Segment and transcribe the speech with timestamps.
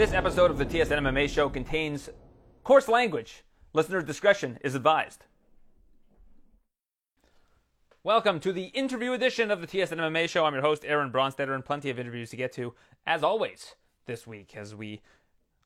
[0.00, 2.08] This episode of the TSN MMA show contains
[2.64, 3.44] coarse language.
[3.74, 5.26] Listener discretion is advised.
[8.02, 10.46] Welcome to the interview edition of the TSN MMA show.
[10.46, 12.72] I'm your host, Aaron Bronsteter, and plenty of interviews to get to,
[13.06, 13.74] as always,
[14.06, 15.02] this week as we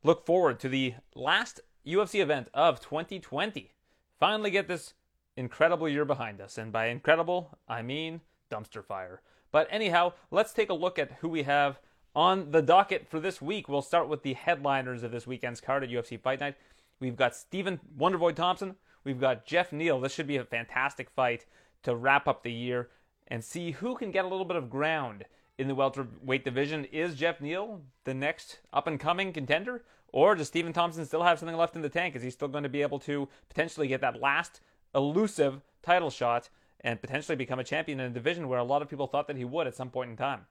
[0.02, 3.70] look forward to the last UFC event of 2020.
[4.18, 4.94] Finally, get this
[5.36, 6.58] incredible year behind us.
[6.58, 8.20] And by incredible, I mean
[8.50, 9.22] dumpster fire.
[9.52, 11.78] But anyhow, let's take a look at who we have
[12.14, 13.68] on the docket for this week.
[13.68, 16.56] We'll start with the headliners of this weekend's card at UFC Fight Night.
[17.00, 18.76] We've got Stephen Wonderboy Thompson.
[19.02, 20.00] We've got Geoff Neal.
[20.00, 21.46] This should be a fantastic fight
[21.82, 22.90] to wrap up the year
[23.28, 25.24] and see who can get a little bit of ground
[25.58, 26.84] in the welterweight division.
[26.86, 29.84] Is Geoff Neal the next up and coming contender?
[30.12, 32.14] Or does Stephen Thompson still have something left in the tank?
[32.14, 34.60] Is he still going to be able to potentially get that last
[34.94, 36.48] elusive title shot
[36.80, 39.36] and potentially become a champion in a division where a lot of people thought that
[39.36, 40.46] he would at some point in time?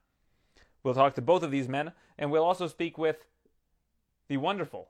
[0.83, 3.25] We'll talk to both of these men, and we'll also speak with
[4.27, 4.89] the wonderful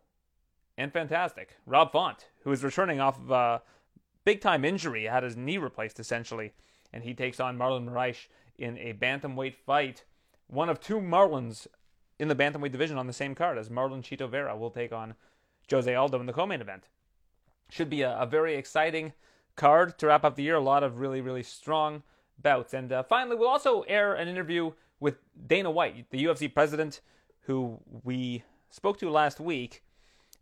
[0.78, 3.62] and fantastic Rob Font, who is returning off of a
[4.26, 6.54] big time injury, had his knee replaced essentially,
[6.92, 8.28] and he takes on Marlon Moraes
[8.58, 10.04] in a bantamweight fight.
[10.48, 11.68] One of two Marlins
[12.20, 15.16] in the bantamweight division on the same card as Marlon Chito Vera will take on
[15.70, 16.88] Jose Aldo in the co-main event.
[17.70, 19.14] Should be a, a, very exciting
[19.56, 20.56] card to wrap up the year.
[20.56, 22.04] A lot of really, really strong
[22.40, 22.74] bouts.
[22.74, 24.72] And uh, finally, we'll also air an interview
[25.04, 27.02] with Dana White, the UFC president,
[27.42, 29.84] who we spoke to last week.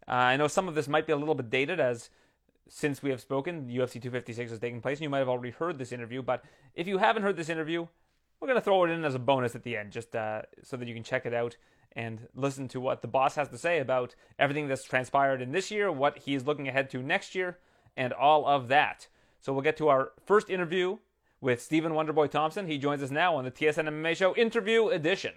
[0.07, 2.11] Uh, I know some of this might be a little bit dated as
[2.69, 5.79] since we have spoken, UFC 256 has taken place, and you might have already heard
[5.79, 6.21] this interview.
[6.21, 6.43] But
[6.75, 7.87] if you haven't heard this interview,
[8.39, 10.77] we're going to throw it in as a bonus at the end, just uh, so
[10.77, 11.57] that you can check it out
[11.93, 15.71] and listen to what the boss has to say about everything that's transpired in this
[15.71, 17.57] year, what he is looking ahead to next year,
[17.97, 19.07] and all of that.
[19.41, 20.99] So we'll get to our first interview
[21.41, 22.67] with Stephen Wonderboy Thompson.
[22.67, 25.33] He joins us now on the TSN MMA Show Interview Edition.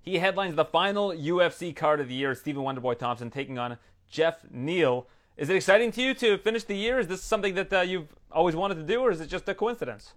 [0.00, 2.34] He headlines the final UFC card of the year.
[2.34, 3.76] Stephen Wonderboy Thompson taking on
[4.10, 5.08] Geoff Neal.
[5.36, 6.98] Is it exciting to you to finish the year?
[6.98, 9.54] Is this something that uh, you've always wanted to do, or is it just a
[9.54, 10.12] coincidence?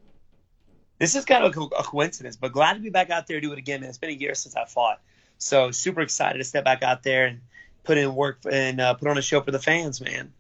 [1.00, 3.52] This is kind of a, coincidence, but glad to be back out there to do
[3.52, 3.90] it again, man.
[3.90, 5.02] It's been a year since I fought,
[5.38, 7.42] so super excited to step back out there and
[7.84, 10.34] put in work and uh, put on a show for the fans, man.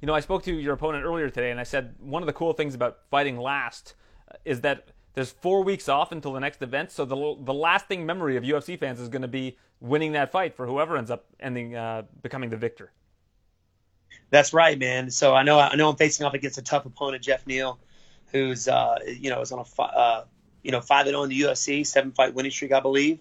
[0.00, 2.32] You know, I spoke to your opponent earlier today, and I said one of the
[2.32, 3.94] cool things about fighting last
[4.44, 6.90] is that there's four weeks off until the next event.
[6.90, 10.54] So the the lasting memory of UFC fans is going to be winning that fight
[10.54, 12.92] for whoever ends up ending uh, becoming the victor.
[14.30, 15.10] That's right, man.
[15.10, 17.78] So I know I know I'm facing off against a tough opponent, Geoff Neal,
[18.32, 20.24] who's uh, you know is on a uh,
[20.62, 23.20] you know five and zero oh in the UFC, seven fight winning streak, I believe.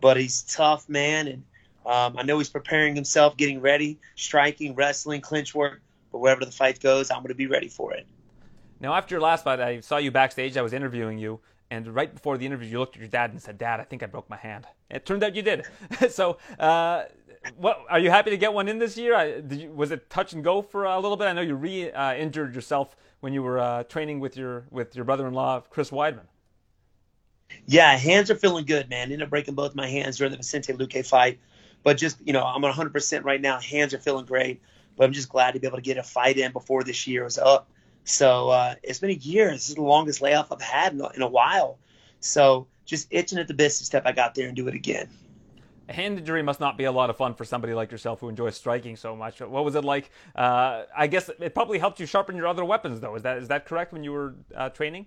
[0.00, 1.44] But he's tough, man, and
[1.84, 5.80] um, I know he's preparing himself, getting ready, striking, wrestling, clinch work.
[6.12, 8.06] But wherever the fight goes, I'm going to be ready for it.
[8.80, 10.56] Now, after your last fight, I saw you backstage.
[10.56, 11.40] I was interviewing you,
[11.70, 14.02] and right before the interview, you looked at your dad and said, "Dad, I think
[14.02, 15.64] I broke my hand." It turned out you did.
[16.10, 17.04] so, uh,
[17.56, 19.14] what are you happy to get one in this year?
[19.14, 21.26] I, you, was it touch and go for a little bit?
[21.26, 25.04] I know you re-injured uh, yourself when you were uh, training with your with your
[25.04, 26.26] brother-in-law, Chris Weidman.
[27.66, 29.04] Yeah, hands are feeling good, man.
[29.04, 31.38] Ended up breaking both my hands during the Vicente Luque fight,
[31.82, 33.60] but just you know, I'm 100% right now.
[33.60, 34.60] Hands are feeling great,
[34.96, 37.24] but I'm just glad to be able to get a fight in before this year
[37.24, 37.68] was up.
[38.04, 39.50] So uh, it's been a year.
[39.50, 41.78] This is the longest layoff I've had in a, in a while.
[42.20, 45.08] So just itching at the bit to step back out there and do it again.
[45.88, 48.28] A hand injury must not be a lot of fun for somebody like yourself who
[48.28, 49.40] enjoys striking so much.
[49.40, 50.10] What was it like?
[50.34, 53.14] Uh, I guess it probably helped you sharpen your other weapons, though.
[53.14, 55.06] Is that is that correct when you were uh, training?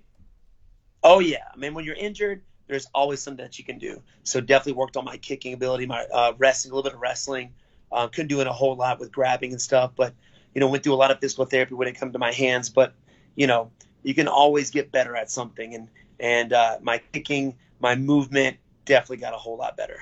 [1.03, 1.43] Oh yeah.
[1.53, 4.01] I mean, when you're injured, there's always something that you can do.
[4.23, 7.53] So definitely worked on my kicking ability, my uh, wrestling, a little bit of wrestling.
[7.91, 10.13] Uh, couldn't do it a whole lot with grabbing and stuff, but
[10.53, 12.69] you know, went through a lot of physical therapy when it come to my hands,
[12.69, 12.93] but
[13.35, 13.71] you know,
[14.03, 15.75] you can always get better at something.
[15.75, 15.87] And,
[16.19, 19.99] and, uh, my kicking, my movement definitely got a whole lot better.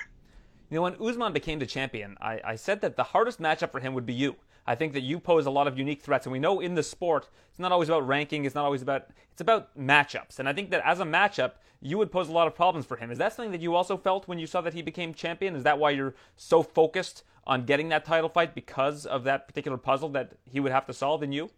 [0.70, 3.80] You know, when Usman became the champion, I, I said that the hardest matchup for
[3.80, 4.36] him would be you.
[4.66, 6.82] I think that you pose a lot of unique threats, and we know in the
[6.82, 8.44] sport it's not always about ranking.
[8.44, 10.38] It's not always about it's about matchups.
[10.38, 12.98] And I think that as a matchup, you would pose a lot of problems for
[12.98, 13.10] him.
[13.10, 15.56] Is that something that you also felt when you saw that he became champion?
[15.56, 19.78] Is that why you're so focused on getting that title fight because of that particular
[19.78, 21.50] puzzle that he would have to solve in you?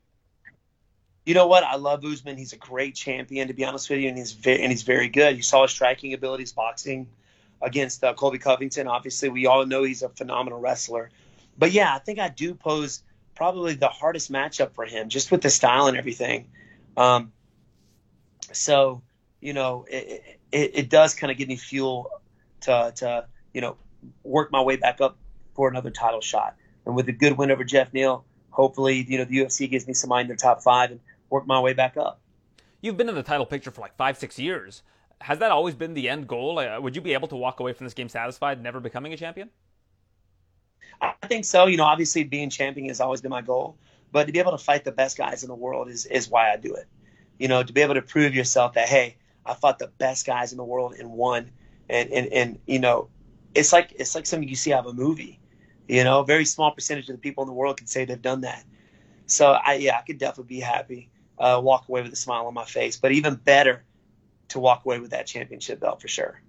[1.26, 1.64] You know what?
[1.64, 2.38] I love Usman.
[2.38, 5.08] He's a great champion, to be honest with you, and he's very, and he's very
[5.08, 5.36] good.
[5.36, 7.08] You saw his striking abilities, boxing
[7.60, 8.86] against uh, Colby Covington.
[8.86, 11.10] Obviously, we all know he's a phenomenal wrestler.
[11.58, 13.02] But yeah, I think I do pose
[13.34, 16.46] probably the hardest matchup for him, just with the style and everything.
[16.96, 17.32] Um,
[18.52, 19.02] so
[19.40, 22.10] you know, it, it, it does kind of give me fuel
[22.62, 23.76] to, to you know
[24.22, 25.18] work my way back up
[25.54, 26.56] for another title shot.
[26.86, 29.94] And with a good win over Geoff Neal, hopefully, you know, the UFC gives me
[29.94, 32.20] some mind in their top five and work my way back up.
[32.80, 34.82] You've been in the title picture for like five, six years.
[35.20, 36.58] has that always been the end goal?
[36.58, 39.16] Uh, would you be able to walk away from this game satisfied, never becoming a
[39.16, 39.50] champion?
[41.00, 41.66] I think so.
[41.66, 43.76] You know, obviously being champion has always been my goal,
[44.12, 46.52] but to be able to fight the best guys in the world is is why
[46.52, 46.86] I do it.
[47.38, 50.52] You know, to be able to prove yourself that hey, I fought the best guys
[50.52, 51.50] in the world and won,
[51.88, 53.08] and and and you know,
[53.54, 55.39] it's like it's like something you see out of a movie.
[55.90, 58.22] You know, a very small percentage of the people in the world can say they've
[58.22, 58.64] done that.
[59.26, 62.54] So I yeah, I could definitely be happy, uh, walk away with a smile on
[62.54, 62.96] my face.
[62.96, 63.82] But even better,
[64.50, 66.40] to walk away with that championship belt for sure.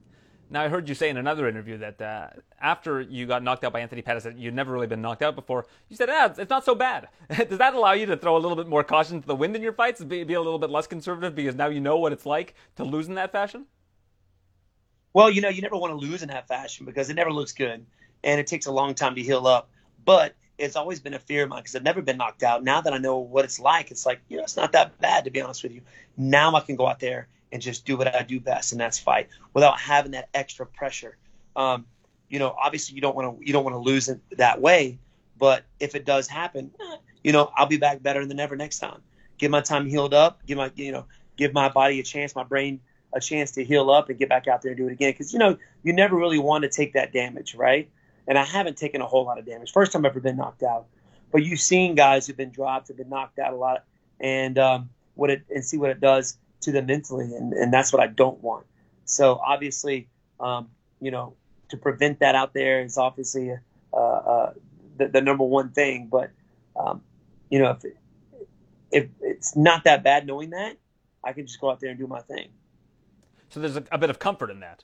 [0.51, 2.27] Now, I heard you say in another interview that uh,
[2.59, 5.33] after you got knocked out by Anthony Pettis, that you'd never really been knocked out
[5.33, 5.65] before.
[5.87, 7.07] You said, ah, it's not so bad.
[7.29, 9.61] Does that allow you to throw a little bit more caution to the wind in
[9.63, 12.25] your fights, be, be a little bit less conservative because now you know what it's
[12.25, 13.65] like to lose in that fashion?
[15.13, 17.53] Well, you know, you never want to lose in that fashion because it never looks
[17.53, 17.85] good
[18.23, 19.69] and it takes a long time to heal up.
[20.03, 22.63] But it's always been a fear of mine because I've never been knocked out.
[22.63, 25.25] Now that I know what it's like, it's like, you know, it's not that bad,
[25.25, 25.81] to be honest with you.
[26.17, 28.97] Now I can go out there and just do what I do best, and that's
[28.97, 31.17] fight without having that extra pressure.
[31.55, 31.85] Um,
[32.29, 34.99] you know, obviously you don't want to you don't want to lose it that way,
[35.37, 36.71] but if it does happen,
[37.23, 39.01] you know, I'll be back better than ever next time.
[39.37, 40.45] Give my time healed up.
[40.45, 42.79] Give my you know give my body a chance, my brain
[43.13, 45.11] a chance to heal up and get back out there and do it again.
[45.11, 47.89] Because you know you never really want to take that damage, right?
[48.27, 49.71] And I haven't taken a whole lot of damage.
[49.71, 50.85] First time I've ever been knocked out.
[51.31, 53.85] But you've seen guys who've been dropped, have been knocked out a lot,
[54.19, 57.91] and um, what it and see what it does to them mentally, and, and that's
[57.91, 58.65] what I don't want.
[59.05, 60.07] So obviously,
[60.39, 60.69] um,
[60.99, 61.35] you know,
[61.69, 63.51] to prevent that out there is obviously
[63.93, 64.53] uh, uh,
[64.97, 66.07] the, the, number one thing.
[66.11, 66.31] But
[66.75, 67.01] um,
[67.49, 67.93] you know, if,
[68.91, 70.77] if it's not that bad knowing that,
[71.23, 72.49] I can just go out there and do my thing.
[73.49, 74.83] So there's a, a bit of comfort in that.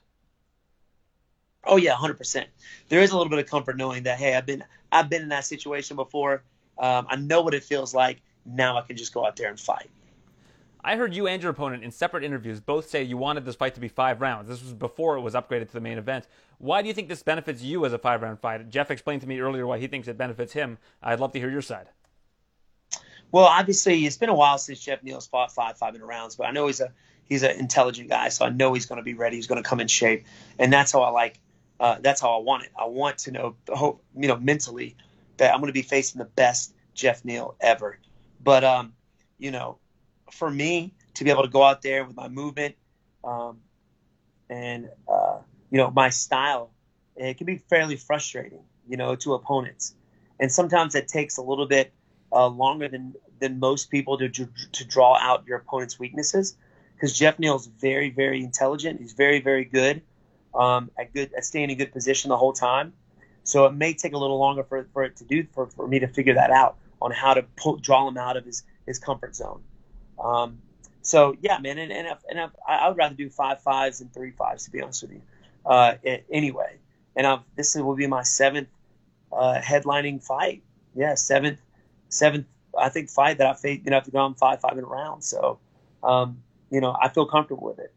[1.68, 2.48] Oh yeah, hundred percent.
[2.88, 5.28] There is a little bit of comfort knowing that hey, I've been I've been in
[5.28, 6.42] that situation before.
[6.78, 8.20] Um, I know what it feels like.
[8.46, 9.90] Now I can just go out there and fight.
[10.82, 13.74] I heard you and your opponent in separate interviews both say you wanted this fight
[13.74, 14.48] to be five rounds.
[14.48, 16.26] This was before it was upgraded to the main event.
[16.58, 18.70] Why do you think this benefits you as a five round fight?
[18.70, 20.78] Geoff explained to me earlier why he thinks it benefits him.
[21.02, 21.88] I'd love to hear your side.
[23.30, 26.46] Well, obviously, it's been a while since Geoff Neal's fought five five minute rounds, but
[26.46, 26.92] I know he's a
[27.24, 29.36] he's an intelligent guy, so I know he's going to be ready.
[29.36, 30.24] He's going to come in shape,
[30.58, 31.38] and that's how I like.
[31.80, 32.70] Uh, that's how I want it.
[32.78, 34.96] I want to know, hope you know, mentally
[35.36, 37.98] that I'm going to be facing the best Geoff Neal ever.
[38.42, 38.92] But um,
[39.38, 39.78] you know,
[40.32, 42.74] for me to be able to go out there with my movement
[43.24, 43.58] um,
[44.50, 45.38] and uh,
[45.70, 46.70] you know my style,
[47.16, 49.94] it can be fairly frustrating, you know, to opponents.
[50.40, 51.92] And sometimes it takes a little bit
[52.32, 56.56] uh, longer than than most people to to draw out your opponent's weaknesses.
[56.94, 59.00] Because Geoff Neal is very very intelligent.
[59.00, 60.02] He's very very good
[60.54, 62.92] um, at good at staying in good position the whole time.
[63.44, 66.00] So it may take a little longer for, for it to do for, for me
[66.00, 69.34] to figure that out on how to pull, draw him out of his, his comfort
[69.34, 69.62] zone.
[70.22, 70.58] Um,
[71.02, 74.08] so yeah, man, and and, if, and if, I would rather do five fives than
[74.08, 75.22] three fives to be honest with you.
[75.64, 75.94] Uh,
[76.30, 76.76] anyway,
[77.16, 78.68] and I've, this will be my seventh
[79.32, 80.62] uh, headlining fight.
[80.94, 81.60] Yeah, seventh,
[82.08, 82.46] seventh.
[82.76, 85.26] I think fight that I've you know I've gone five five minute rounds.
[85.26, 85.58] So,
[86.02, 87.92] um, you know, I feel comfortable with it.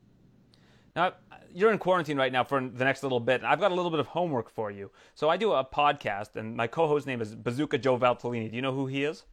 [0.96, 1.14] Now,
[1.54, 3.44] you're in quarantine right now for the next little bit.
[3.44, 4.92] I've got a little bit of homework for you.
[5.16, 8.50] So I do a podcast, and my co-host name is Bazooka Joe Valtellini.
[8.50, 9.24] Do you know who he is?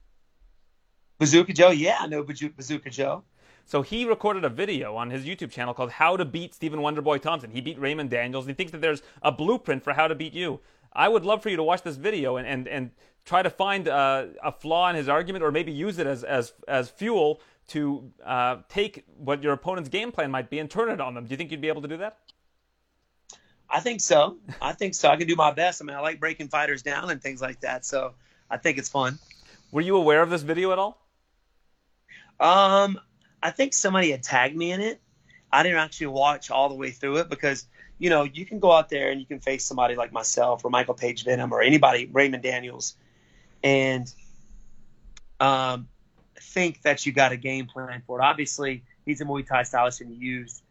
[1.19, 3.25] Bazooka Joe, yeah, I know Bazooka Joe.
[3.65, 7.21] So he recorded a video on his YouTube channel called "How to Beat Stephen Wonderboy
[7.21, 10.15] Thompson." He beat Raymond Daniels, and he thinks that there's a blueprint for how to
[10.15, 10.61] beat you.
[10.93, 12.91] I would love for you to watch this video and and, and
[13.27, 16.55] try to find uh, a flaw in his argument, or maybe use it as as
[16.67, 21.01] as fuel to uh, take what your opponent's game plan might be and turn it
[21.01, 21.25] on them.
[21.25, 22.19] Do you think you'd be able to do that?
[23.71, 24.39] I think so.
[24.63, 25.09] I think so.
[25.11, 25.83] I can do my best.
[25.83, 27.85] I mean, I like breaking fighters down and things like that.
[27.85, 28.15] So
[28.51, 29.19] I think it's fun.
[29.71, 30.99] Were you aware of this video at all?
[32.41, 32.99] Um,
[33.43, 35.01] I think somebody had tagged me in it.
[35.53, 37.67] I didn't actually watch all the way through it because
[37.99, 40.71] you know you can go out there and you can face somebody like myself or
[40.71, 42.95] Michael Page Venom or anybody Raymond Daniels,
[43.63, 44.13] and
[45.41, 45.89] um,
[46.41, 48.23] think that you got a game plan for it.
[48.25, 50.63] Obviously, he's a Muay Thai stylist and he used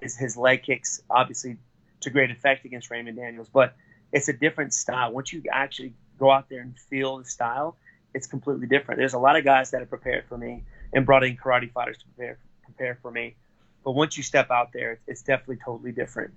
[0.00, 1.56] his, his leg kicks, obviously,
[2.00, 3.48] to great effect against Raymond Daniels.
[3.48, 3.74] But
[4.12, 5.12] it's a different style.
[5.12, 7.76] Once you actually go out there and feel the style,
[8.14, 8.98] it's completely different.
[8.98, 11.98] There's a lot of guys that have prepared for me and brought in karate fighters
[11.98, 13.36] to prepare prepare for me.
[13.84, 16.32] But once you step out there, it's definitely totally different.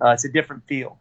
[0.00, 0.98] Uh, it's a different feel.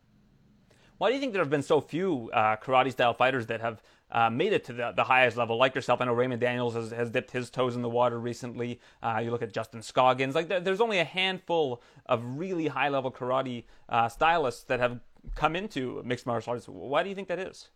[0.98, 3.82] Why do you think there have been so few uh, karate style fighters that have
[4.12, 6.02] uh, made it to the, the highest level, like yourself?
[6.02, 8.80] I know Raymond Daniels has, has dipped his toes in the water recently.
[9.02, 10.36] Uh, you look at Justin Scoggins.
[10.36, 15.00] Like there, there's only a handful of really high level karate uh, stylists that have
[15.36, 16.68] come into mixed martial arts.
[16.68, 17.70] Why do you think that is?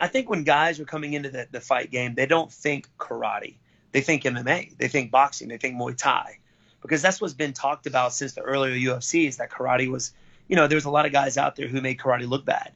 [0.00, 3.58] I think when guys are coming into the, the fight game, they don't think karate.
[3.92, 4.76] They think MMA.
[4.78, 5.48] They think boxing.
[5.48, 6.38] They think Muay Thai.
[6.80, 10.12] because that's what's been talked about since the earlier UFC is that karate was,
[10.48, 12.72] you know, there's a lot of guys out there who made karate look bad.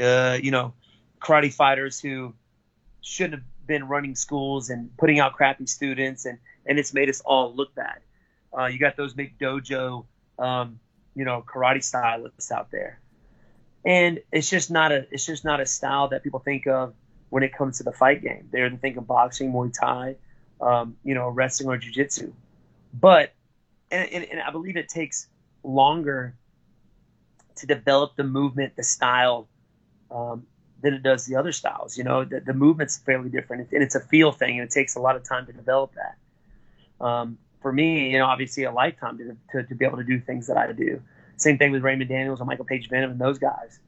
[0.00, 0.72] Uh, you know,
[1.22, 2.34] karate fighters who
[3.00, 7.20] shouldn't have been running schools and putting out crappy students, and and it's made us
[7.20, 8.00] all look bad.
[8.56, 10.04] Uh, you got those big dojo,
[10.38, 10.78] um,
[11.14, 13.00] you know, karate stylists out there,
[13.84, 16.94] and it's just not a it's just not a style that people think of
[17.30, 18.48] when it comes to the fight game.
[18.50, 20.16] They're thinking boxing, Muay Thai,
[20.60, 22.32] um, you know, wrestling or jiu-jitsu.
[22.92, 23.32] But
[23.90, 25.28] and, and, and I believe it takes
[25.62, 26.34] longer
[27.56, 29.48] to develop the movement, the style,
[30.10, 30.46] um,
[30.82, 31.96] than it does the other styles.
[31.96, 34.96] You know, the, the movement's fairly different, and it's a feel thing, and it takes
[34.96, 37.04] a lot of time to develop that.
[37.04, 40.20] Um, for me, you know, obviously a lifetime to, to, to, be able to do
[40.20, 41.00] things that I do.
[41.36, 43.78] Same thing with Raymond Daniels and Michael Page Venom and those guys.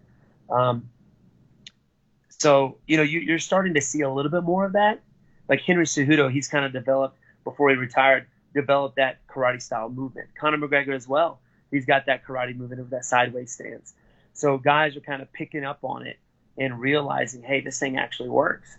[0.48, 0.88] Um,
[2.28, 5.00] so, you know, you, are starting to see a little bit more of that.
[5.48, 10.28] Like Henry Cejudo, he's kind of developed before he retired, developed that karate style movement.
[10.38, 11.40] Conor McGregor as well.
[11.70, 13.94] He's got that karate movement of that sideways stance.
[14.32, 16.18] So guys are kind of picking up on it
[16.58, 18.76] and realizing, hey, this thing actually works.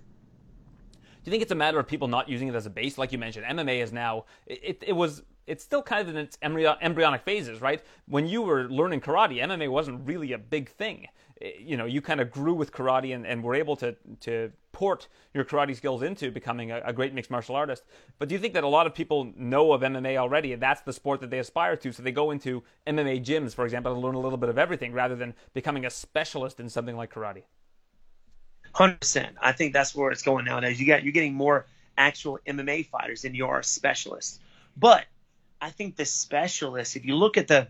[0.93, 2.97] Do you think it's a matter of people not using it as a base?
[2.97, 6.37] Like you mentioned, MMA is now, it, it was it's still kind of in its
[6.41, 7.83] embryonic phases, right?
[8.07, 11.07] When you were learning karate, MMA wasn't really a big thing.
[11.41, 14.51] Eh, you know, you kind of grew with karate and, and were able to, to
[14.71, 17.83] port your karate skills into becoming a, a, great mixed martial artist.
[18.19, 20.81] But do you think that a lot of people know of MMA already and that's
[20.81, 21.91] the sport that they aspire to?
[21.91, 24.93] So they go into MMA gyms, for example, to learn a little bit of everything
[24.93, 27.43] rather than becoming a specialist in something like karate?
[28.75, 29.37] Hundred percent.
[29.41, 30.81] I think that's where it's going nowadays.
[30.81, 31.65] You got you're getting more
[31.97, 34.37] actual MMA fighters than you are specialists.
[34.75, 35.05] But
[35.61, 37.69] I think the specialists, if you look at the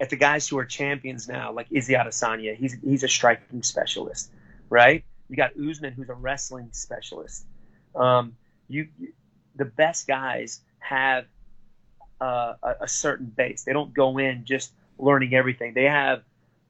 [0.00, 4.30] at the guys who are champions now, like Izzy Adesanya, he's he's a striking specialist,
[4.70, 5.02] right?
[5.28, 7.44] You got Usman, who's a wrestling specialist.
[7.96, 8.36] Um,
[8.68, 8.86] you,
[9.56, 11.24] the best guys have
[12.20, 13.64] uh, a, a, certain base.
[13.64, 15.74] They don't go in just learning everything.
[15.74, 16.22] They have,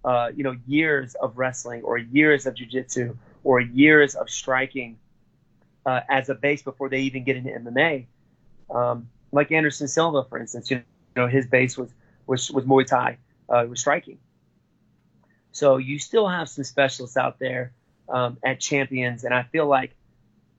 [0.06, 3.14] uh, you know, years of wrestling or years of jujitsu
[3.46, 4.98] or years of striking
[5.86, 8.06] uh, as a base before they even get into MMA.
[8.68, 10.82] Um, like Anderson Silva, for instance, you
[11.14, 11.88] know, his base was
[12.26, 14.18] was, was Muay Thai, uh, was striking.
[15.52, 17.72] So you still have some specialists out there
[18.08, 19.92] um, at champions, and I feel like,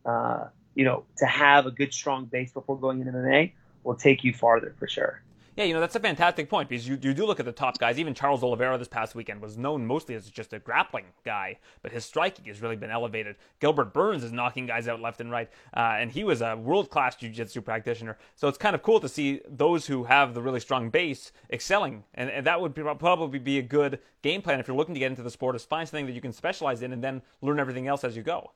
[0.06, 3.52] uh, you know, to have a good strong base before going into MMA
[3.84, 5.22] will take you farther for sure.
[5.58, 7.80] Yeah, you know, that's a fantastic point because you, you do look at the top
[7.80, 7.98] guys.
[7.98, 11.92] Even Charles Oliveira this past weekend was known mostly as just a grappling guy, but
[11.92, 13.38] his striking has really been elevated.
[13.60, 16.92] Gilbert Burns is knocking guys out left and right, uh, and he was a world
[16.92, 18.20] class jiu jitsu practitioner.
[18.36, 22.04] So it's kind of cool to see those who have the really strong base excelling,
[22.14, 25.00] and, and that would be, probably be a good game plan if you're looking to
[25.00, 27.60] get into the sport is find something that you can specialize in and then learn
[27.60, 28.52] everything else as you go.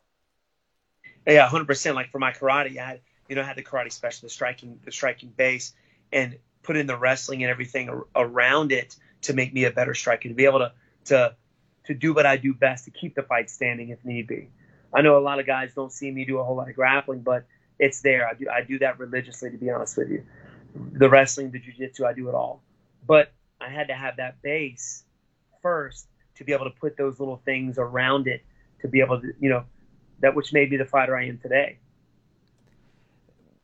[1.26, 1.96] Yeah, 100%.
[1.96, 4.92] Like for my karate, I had, you know, I had the karate specialist striking, the
[4.92, 5.74] striking base,
[6.14, 10.30] and put in the wrestling and everything around it to make me a better striker,
[10.30, 10.72] to be able to
[11.06, 11.36] to
[11.86, 14.50] to do what I do best, to keep the fight standing if need be.
[14.94, 17.22] I know a lot of guys don't see me do a whole lot of grappling,
[17.22, 17.46] but
[17.80, 18.28] it's there.
[18.28, 20.24] I do I do that religiously, to be honest with you.
[20.76, 22.62] The wrestling, the jujitsu, I do it all.
[23.06, 25.04] But I had to have that base
[25.62, 28.44] first to be able to put those little things around it
[28.82, 29.64] to be able to, you know,
[30.22, 31.78] that which made me the fighter I am today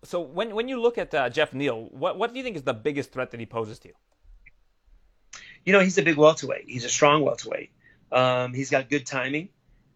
[0.04, 2.64] so when when you look at uh, Geoff Neal, what what do you think is
[2.64, 3.94] the biggest threat that he poses to you?
[5.66, 6.66] You know, he's a big welterweight.
[6.68, 7.72] He's a strong welterweight.
[8.12, 9.50] Um, he's got good timing,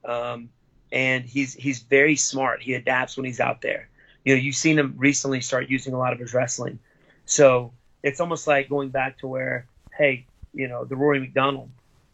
[0.04, 0.50] um,
[0.92, 2.62] and he's he's very smart.
[2.62, 3.90] He adapts when he's out there.
[4.26, 6.80] You know, you've seen him recently start using a lot of his wrestling.
[7.26, 7.72] So
[8.04, 9.68] it's almost like going back to where,
[9.98, 11.70] hey, you know, the Rory MacDonald.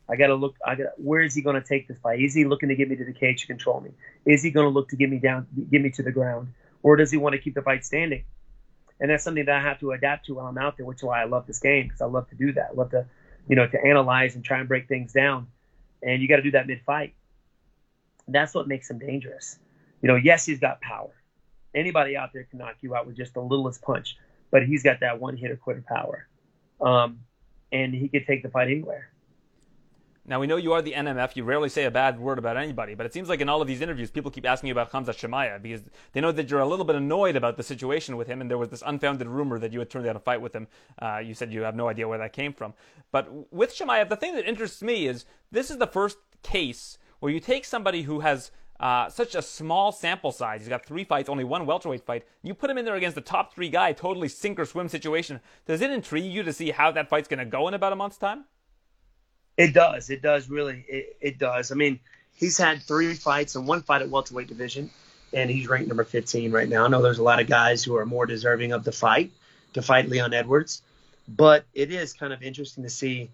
[0.10, 0.56] I got to look.
[0.66, 0.88] I got.
[0.98, 2.22] Where is he going to take this fight?
[2.22, 3.92] Is he looking to get me to the cage to control me?
[4.26, 6.50] Is he going to look to get me down, get me to the ground?
[6.88, 8.24] Or does he want to keep the fight standing?
[9.02, 11.04] And that's something that I have to adapt to while I'm out there, which is
[11.04, 12.70] why I love this game because I love to do that.
[12.72, 13.06] I love to,
[13.50, 15.48] you know, to analyze and try and break things down.
[16.02, 17.14] And you got to do that mid fight.
[18.30, 19.60] That's what makes him dangerous.
[20.02, 21.12] You know, yes, he's got power.
[21.76, 24.16] Anybody out there can knock you out with just the littlest punch,
[24.50, 26.26] but he's got that one hitter quitter power.
[26.80, 27.20] Um,
[27.70, 29.10] and he could take the fight anywhere.
[30.30, 31.38] Now, we know you are the NMF.
[31.38, 33.68] You rarely say a bad word about anybody, but it seems like in all of
[33.68, 36.68] these interviews, people keep asking you about Khamzat Chimaev because they know that you're a
[36.68, 39.72] little bit annoyed about the situation with him, and there was this unfounded rumor that
[39.72, 40.68] you had turned down a fight with him.
[41.02, 42.74] Uh, you said you have no idea where that came from.
[43.10, 47.32] But with Chimaev, the thing that interests me is this is the first case where
[47.32, 50.60] you take somebody who has uh, such a small sample size.
[50.60, 52.26] He's got three fights, only one welterweight fight.
[52.44, 55.40] You put him in there against the top three guy, totally sink or swim situation.
[55.66, 57.96] Does it intrigue you to see how that fight's going to go in about a
[57.96, 58.44] month's time?
[59.58, 60.10] It does.
[60.10, 60.86] It does really.
[60.88, 61.72] It, it does.
[61.72, 62.00] I mean,
[62.34, 64.92] he's had three fights and one fight at welterweight division,
[65.34, 66.86] and he's ranked number 15 right now.
[66.86, 69.32] I know there's a lot of guys who are more deserving of the fight,
[69.74, 70.82] to fight Leon Edwards.
[71.28, 73.30] But it is kind of interesting to see,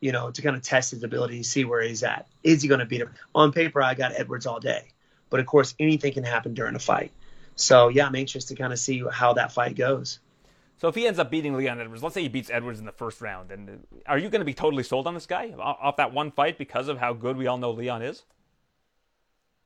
[0.00, 2.26] you know, to kind of test his ability, see where he's at.
[2.42, 3.14] Is he going to beat him?
[3.34, 4.82] On paper, I got Edwards all day,
[5.30, 7.12] but of course, anything can happen during a fight.
[7.54, 10.18] So yeah, I'm anxious to kind of see how that fight goes.
[10.78, 12.92] So if he ends up beating Leon Edwards, let's say he beats Edwards in the
[12.92, 16.12] first round, and are you going to be totally sold on this guy off that
[16.12, 18.24] one fight because of how good we all know Leon is?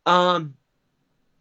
[0.07, 0.55] Um,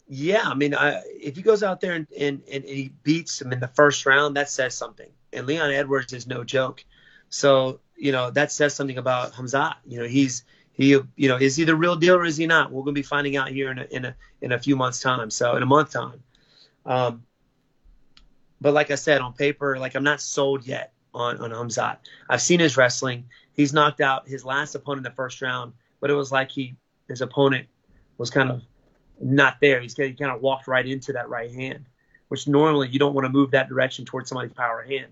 [0.07, 3.53] yeah, I mean, I, if he goes out there and, and, and he beats him
[3.53, 5.09] in the first round, that says something.
[5.31, 6.83] And Leon Edwards is no joke.
[7.29, 9.75] So, you know, that says something about Hamzat.
[9.85, 12.71] You know, he's he, you know, is he the real deal or is he not?
[12.71, 14.99] We're going to be finding out here in a, in a in a few months'
[14.99, 15.29] time.
[15.29, 16.23] So, in a month time.
[16.85, 17.23] Um,
[18.61, 21.97] but like I said, on paper, like I'm not sold yet on on Hamzat.
[22.29, 23.25] I've seen his wrestling.
[23.53, 26.75] He's knocked out his last opponent in the first round, but it was like he
[27.07, 27.67] his opponent
[28.17, 28.61] was kind of
[29.21, 29.79] not there.
[29.81, 31.85] He's he kind of walked right into that right hand,
[32.27, 35.11] which normally you don't want to move that direction towards somebody's power hand.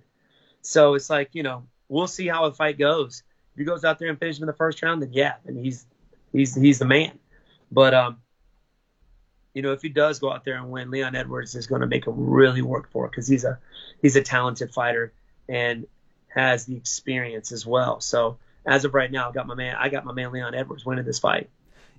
[0.61, 3.23] So it's like you know we'll see how the fight goes.
[3.53, 5.57] If he goes out there and finishes him in the first round, then yeah, and
[5.57, 5.85] he's
[6.31, 7.17] he's he's the man.
[7.71, 8.17] But um,
[9.57, 11.87] you know, if he does go out there and win, Leon Edwards is going to
[11.87, 13.57] make him really work for it because he's a
[14.03, 15.11] he's a talented fighter
[15.49, 15.87] and
[16.27, 17.99] has the experience as well.
[17.99, 18.37] So
[18.67, 21.05] as of right now, I got my man I got my man Leon Edwards winning
[21.05, 21.49] this fight.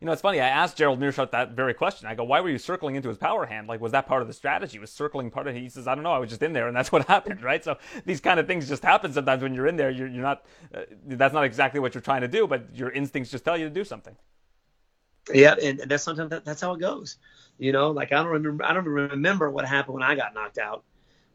[0.00, 0.40] You know, it's funny.
[0.40, 2.06] I asked Gerald Meerschaert that very question.
[2.06, 3.66] I go, "Why were you circling into his power hand?
[3.66, 4.78] Like, was that part of the strategy?
[4.78, 5.58] Was circling part of?" it?
[5.58, 6.12] He says, "I don't know.
[6.12, 8.68] I was just in there, and that's what happened, right?" So these kind of things
[8.68, 9.90] just happen sometimes when you're in there.
[9.90, 10.46] You're, you're not.
[10.72, 13.64] Uh, that's not exactly what you're trying to do, but your instincts just tell you
[13.64, 14.14] to do something.
[15.32, 17.16] Yeah, and that's sometimes that, that's how it goes.
[17.58, 18.64] You know, like I don't remember.
[18.64, 20.84] I don't remember what happened when I got knocked out.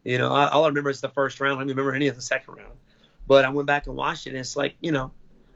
[0.04, 1.56] You know, all I remember is the first round.
[1.56, 2.72] I don't remember any of the second round.
[3.26, 5.12] But I went back and watched it, and it's like, you know,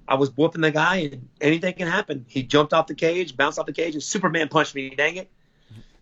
[0.06, 2.24] I was whooping the guy, and anything can happen.
[2.28, 4.90] He jumped off the cage, bounced off the cage, and Superman punched me.
[4.90, 5.30] Dang it!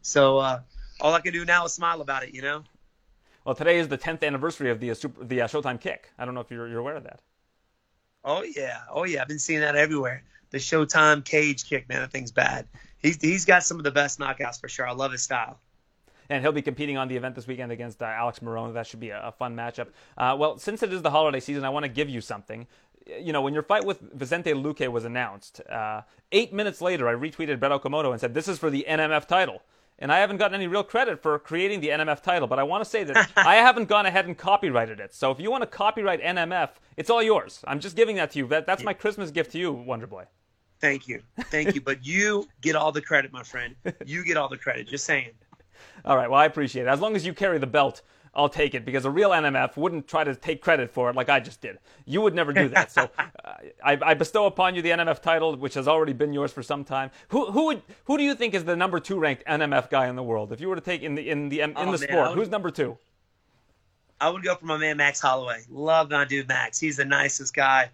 [0.03, 0.61] So uh,
[1.01, 2.35] all I can do now is smile about it.
[2.35, 2.65] You know.
[3.45, 6.11] Well, today is the 10th anniversary of the uh, super, the uh, Showtime kick.
[6.19, 7.21] I don't know if you're, you're aware of that.
[8.25, 10.25] Oh yeah, oh yeah, I've been seeing that everywhere.
[10.51, 12.67] The Showtime cage kick, man, that thing's bad.
[12.99, 14.87] He's he's got some of the best knockouts for sure.
[14.87, 15.61] I love his style
[16.29, 18.75] and he'll be competing on the event this weekend against uh, Alex Morono.
[18.75, 19.89] That should be a, a fun matchup.
[20.19, 22.67] Uh, well, since it is the holiday season, I want to give you something
[23.07, 27.15] you know, when your fight with Vicente Luque was announced, uh, eight minutes later, I
[27.15, 29.63] retweeted Brett Okamoto and said, This is for the NMF title.
[29.99, 32.85] And I haven't gotten any real credit for creating the NMF title, but I want
[32.85, 35.15] to say that I haven't gone ahead and copyrighted it.
[35.15, 37.65] So if you want to copyright NMF, it's all yours.
[37.67, 38.47] I'm just giving that to you.
[38.49, 40.25] That, that's my Christmas gift to you, Wonder Boy.
[40.81, 41.23] Thank you.
[41.45, 41.81] Thank you.
[41.81, 43.75] But you get all the credit, my friend.
[44.05, 44.87] You get all the credit.
[44.87, 45.31] Just saying.
[46.05, 46.31] All right.
[46.31, 46.89] Well, I appreciate it.
[46.89, 48.03] As long as you carry the belt
[48.37, 51.31] I'll take it because a real NMF wouldn't try to take credit for it like
[51.31, 51.79] I just did.
[52.05, 52.93] You would never do that.
[52.93, 56.53] So uh, I, I, bestow upon you the NMF title, which has already been yours
[56.53, 57.11] for some time.
[57.29, 60.17] Who who would who do you think is the number two ranked NMF guy in
[60.17, 60.53] the world?
[60.53, 62.39] If you were to take in the in the in oh, the man, sport, would,
[62.39, 62.99] who's number two?
[64.21, 65.63] I would go for my man Max Holloway.
[65.71, 66.79] Love my dude Max.
[66.79, 67.91] He's the nicest guy.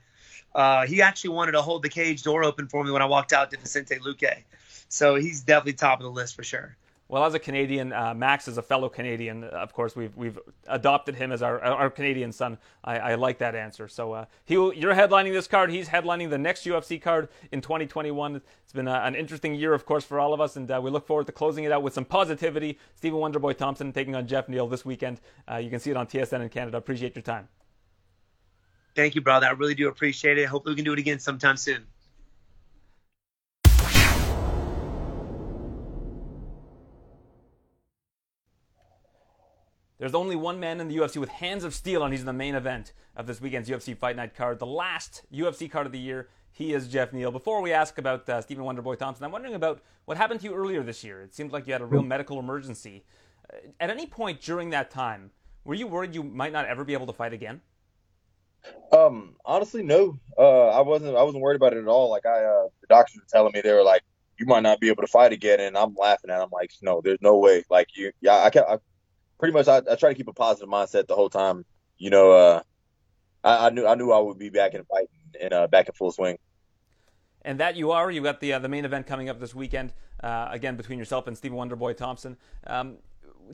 [0.55, 3.33] Uh, he actually wanted to hold the cage door open for me when I walked
[3.33, 4.42] out to Vicente Luque.
[4.88, 6.76] So he's definitely top of the list for sure.
[7.08, 9.44] Well, as a Canadian, uh, Max is a fellow Canadian.
[9.44, 12.56] Of course, we've we've adopted him as our our Canadian son.
[12.82, 13.86] I, I like that answer.
[13.86, 15.70] So uh, he you're headlining this card.
[15.70, 18.40] He's headlining the next UFC card in 2021.
[18.64, 20.90] It's been a, an interesting year, of course, for all of us, and uh, we
[20.90, 22.78] look forward to closing it out with some positivity.
[22.94, 25.20] Stephen Wonderboy Thompson taking on Geoff Neal this weekend.
[25.50, 26.78] Uh, you can see it on TSN in Canada.
[26.78, 27.48] Appreciate your time.
[28.94, 29.46] Thank you, brother.
[29.46, 30.46] I really do appreciate it.
[30.46, 31.86] Hopefully, we can do it again sometime soon.
[40.02, 42.32] There's only one man in the UFC with hands of steel, and he's in the
[42.32, 45.98] main event of this weekend's UFC Fight Night card, the last UFC card of the
[46.00, 46.28] year.
[46.50, 47.30] He is Geoff Neal.
[47.30, 50.54] Before we ask about uh, Stephen Wonderboy Thompson, I'm wondering about what happened to you
[50.54, 51.22] earlier this year.
[51.22, 53.04] It seemed like you had a real medical emergency.
[53.48, 55.30] Uh, at any point during that time,
[55.62, 57.60] were you worried you might not ever be able to fight again?
[58.90, 60.18] Um, honestly, no.
[60.36, 61.16] Uh, I wasn't.
[61.16, 62.10] I wasn't worried about it at all.
[62.10, 64.02] Like I, uh, the doctors were telling me they were like,
[64.36, 66.40] "You might not be able to fight again," and I'm laughing at.
[66.40, 68.78] Them like, "No, there's no way." Like you, yeah, I, can't I
[69.42, 71.64] pretty much I, I try to keep a positive mindset the whole time.
[71.98, 72.62] You know, uh,
[73.42, 75.09] I, I, knew I knew I would be back in fighting
[75.40, 76.38] and uh, back in full swing.
[77.44, 78.09] And that you are.
[78.09, 79.94] You got the uh, the main event coming up this weekend.
[80.22, 82.37] Uh, again, between yourself and Stephen Wonderboy Thompson.
[82.68, 82.98] Um,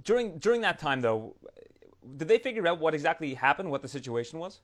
[0.05, 1.37] during during that time, though,
[2.19, 3.71] did they figure out what exactly happened?
[3.71, 4.61] What the situation was?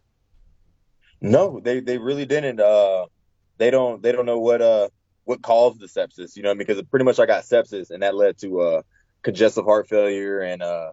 [1.22, 2.60] No, they they really didn't.
[2.60, 3.06] Uh,
[3.56, 4.90] they don't they don't know what uh
[5.24, 6.36] what caused the sepsis.
[6.36, 8.82] You know, because pretty much I got sepsis, and that led to uh
[9.22, 10.92] congestive heart failure and uh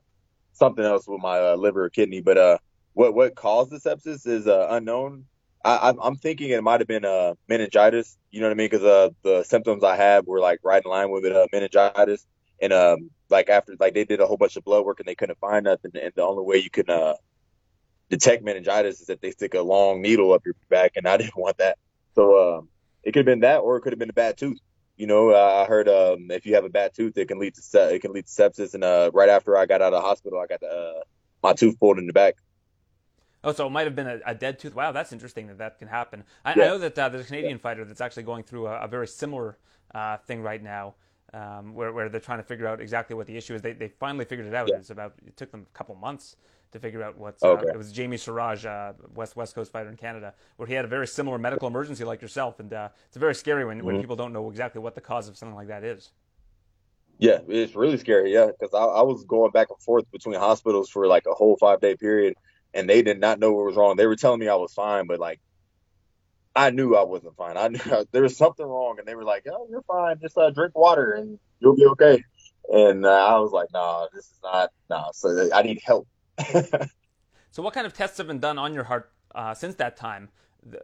[0.61, 2.21] something else with my uh, liver or kidney.
[2.21, 2.57] But uh,
[2.93, 5.25] what what caused the sepsis is uh, unknown.
[5.63, 8.17] I, I'm thinking it might have been uh, meningitis.
[8.31, 8.69] You know what I mean?
[8.69, 12.25] Because uh, the symptoms I had were like right in line with it, uh, meningitis.
[12.59, 15.13] And um, like after like they did a whole bunch of blood work and they
[15.13, 15.91] couldn't find nothing.
[16.01, 17.13] And the only way you can uh,
[18.09, 21.37] detect meningitis is that they stick a long needle up your back, and I didn't
[21.37, 21.77] want that.
[22.15, 22.69] So um,
[23.03, 24.59] it could have been that, or it could have been a bad tooth.
[25.01, 27.61] You know, I heard um, if you have a bad tooth, it can lead to
[27.63, 28.75] se- it can lead to sepsis.
[28.75, 31.01] And uh, right after I got out of the hospital, I got uh,
[31.41, 32.35] my tooth pulled in the back.
[33.43, 34.75] Oh, so it might have been a, a, dead tooth.
[34.75, 36.23] Wow, that's interesting that that can happen.
[36.45, 36.65] I, yeah.
[36.65, 37.63] I know that uh, there's a Canadian yeah.
[37.63, 39.57] fighter that's actually going through a, a very similar
[39.95, 40.93] uh, thing right now,
[41.33, 43.63] um, where, where they're trying to figure out exactly what the issue is.
[43.63, 44.67] They, they finally figured it out.
[44.67, 44.75] Yeah.
[44.75, 46.35] It was about it took them a couple months
[46.71, 47.43] to figure out what's.
[47.43, 47.67] Uh, okay.
[47.67, 50.85] Uh, it was Jamie Siraj, uh, West West Coast fighter in Canada, where he had
[50.85, 53.87] a very similar medical emergency like yourself, and uh, it's very scary when, mm-hmm.
[53.87, 56.11] when people don't know exactly what the cause of something like that is.
[57.19, 58.33] Yeah, it's really scary.
[58.33, 61.55] Yeah, because I, I, was going back and forth between hospitals for like a whole
[61.57, 62.35] five day period,
[62.73, 63.95] and they did not know what was wrong.
[63.95, 65.39] They were telling me I was fine, but like
[66.55, 67.57] I knew I wasn't fine.
[67.57, 70.19] I knew there was something wrong, and they were like, "Oh, you're fine.
[70.19, 72.23] Just uh, drink water, and you'll be okay."
[72.73, 74.71] And uh, I was like, "No, nah, this is not.
[74.89, 75.11] No, nah.
[75.13, 76.07] so I need help."
[77.51, 80.29] so, what kind of tests have been done on your heart uh, since that time,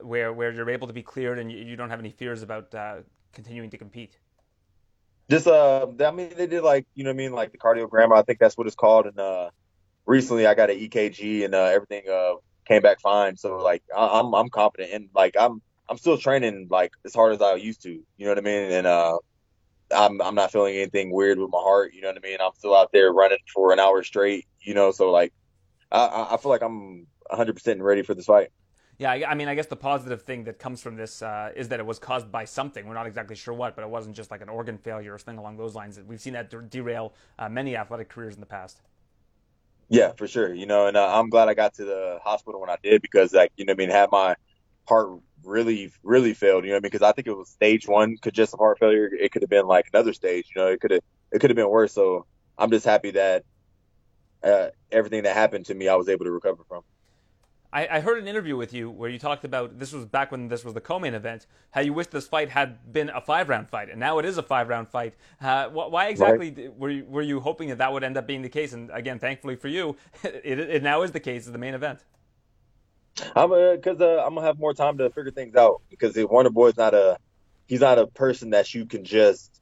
[0.02, 2.74] where where you're able to be cleared and you, you don't have any fears about
[2.74, 2.98] uh,
[3.34, 4.17] continuing to compete?
[5.30, 8.15] Just uh, I mean, they did like you know what I mean, like the cardiogram.
[8.15, 9.08] I think that's what it's called.
[9.08, 9.50] And uh,
[10.06, 13.38] recently, I got an EKG, and uh, everything uh came back fine.
[13.38, 17.34] So like, I, I'm I'm confident, and like I'm I'm still training like as hard
[17.34, 17.91] as I used to.
[17.91, 18.72] You know what I mean?
[18.72, 19.17] And uh,
[19.96, 21.93] I'm I'm not feeling anything weird with my heart.
[21.93, 22.38] You know what I mean?
[22.41, 24.46] I'm still out there running for an hour straight.
[24.62, 25.34] You know, so like
[25.91, 28.50] I, I feel like I'm 100 percent ready for this fight.
[29.00, 31.67] Yeah, I, I, mean, I guess the positive thing that comes from this uh, is
[31.69, 32.88] that it was caused by something.
[32.88, 35.38] We're not exactly sure what, but it wasn't just like an organ failure or something
[35.38, 36.00] along those lines.
[36.08, 38.82] We've seen that derail uh, many athletic careers in the past.
[39.89, 40.52] Yeah, for sure.
[40.52, 43.34] You know, and uh, I'm glad I got to the hospital when I did because,
[43.34, 44.36] like, you know, I mean, had my
[44.88, 45.12] heart
[45.43, 46.65] really, really failed.
[46.65, 49.10] You know, I mean, because I think it was stage one congestive heart failure.
[49.13, 50.47] It could have been like another stage.
[50.56, 51.93] You know, it could have it could have been worse.
[51.93, 52.26] So
[52.58, 53.43] I'm just happy that
[54.43, 56.84] uh, everything that happened to me, I was able to recover from.
[57.73, 60.47] I, I, heard an interview with you where you talked about this was back when
[60.47, 61.45] this was the co-main event.
[61.71, 64.43] How you wish this fight had been a five-round fight, and now it is a
[64.43, 65.15] five-round fight.
[65.41, 66.78] Uh, why exactly right.
[66.78, 68.71] were you, were you hoping that that would end up being the case?
[68.71, 72.00] And again, thankfully for you, it, it now is the case of the main event.
[73.36, 76.78] I'm because uh, I'm gonna have more time to figure things out because Wonder Boy's
[76.78, 77.17] not a
[77.67, 79.62] he's not a person that you can just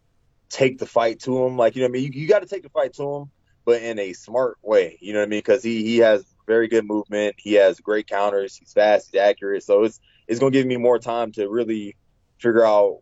[0.50, 1.58] take the fight to him.
[1.58, 2.14] Like you know what I mean.
[2.14, 3.32] You, you got to take the fight to him,
[3.66, 4.98] but in a smart way.
[5.02, 5.40] You know what I mean?
[5.40, 7.36] Because he he has very good movement.
[7.38, 8.56] He has great counters.
[8.56, 9.10] He's fast.
[9.12, 9.64] He's accurate.
[9.64, 11.96] So it's it's gonna give me more time to really
[12.40, 13.00] figure out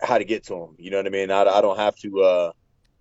[0.00, 0.76] how to get to him.
[0.78, 1.30] You know what I mean?
[1.30, 2.52] I, I don't have to uh,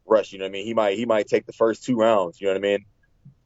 [0.06, 0.32] rush.
[0.32, 0.66] You know what I mean?
[0.66, 2.40] He might he might take the first two rounds.
[2.40, 2.86] You know what I mean?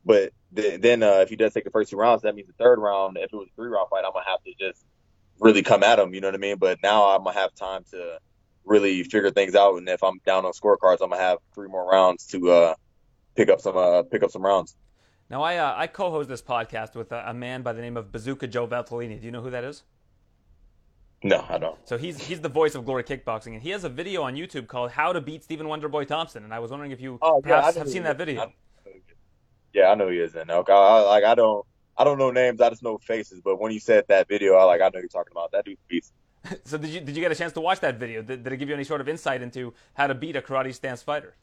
[0.06, 2.64] But th- then uh, if he does take the first two rounds, that means the
[2.64, 3.18] third round.
[3.18, 4.86] If it was a three round fight, I'm gonna have to just
[5.40, 6.14] really come at him.
[6.14, 6.58] You know what I mean?
[6.58, 8.20] But now I'm gonna have time to
[8.66, 9.78] really figure things out.
[9.78, 12.76] And if I'm down on scorecards, I'm gonna have three more rounds to uh,
[13.36, 14.76] pick up some uh, pick up some rounds.
[15.30, 18.12] Now, I uh, I co-host this podcast with a, a, man by the name of
[18.12, 19.20] Bazooka Joe Valtellini.
[19.20, 19.84] Do you know who that is?
[21.24, 21.78] No, I don't.
[21.88, 24.68] So he's he's the voice of Glory Kickboxing, and he has a video on YouTube
[24.68, 27.72] called "How to Beat Stephen Wonderboy Thompson." And I was wondering if you oh, yeah,
[27.72, 28.42] have seen that video.
[28.42, 28.54] I,
[29.74, 30.50] yeah, I know he is in.
[30.50, 31.66] Okay, I, like I don't
[31.98, 33.42] I don't know names, I just know faces.
[33.44, 35.82] But when you said that video, I like I know you're talking about that dude's
[35.88, 36.14] beast.
[36.64, 38.22] so did you did you get a chance to watch that video?
[38.22, 40.74] Did, did it give you any sort of insight into how to beat a karate
[40.76, 41.36] stance fighter?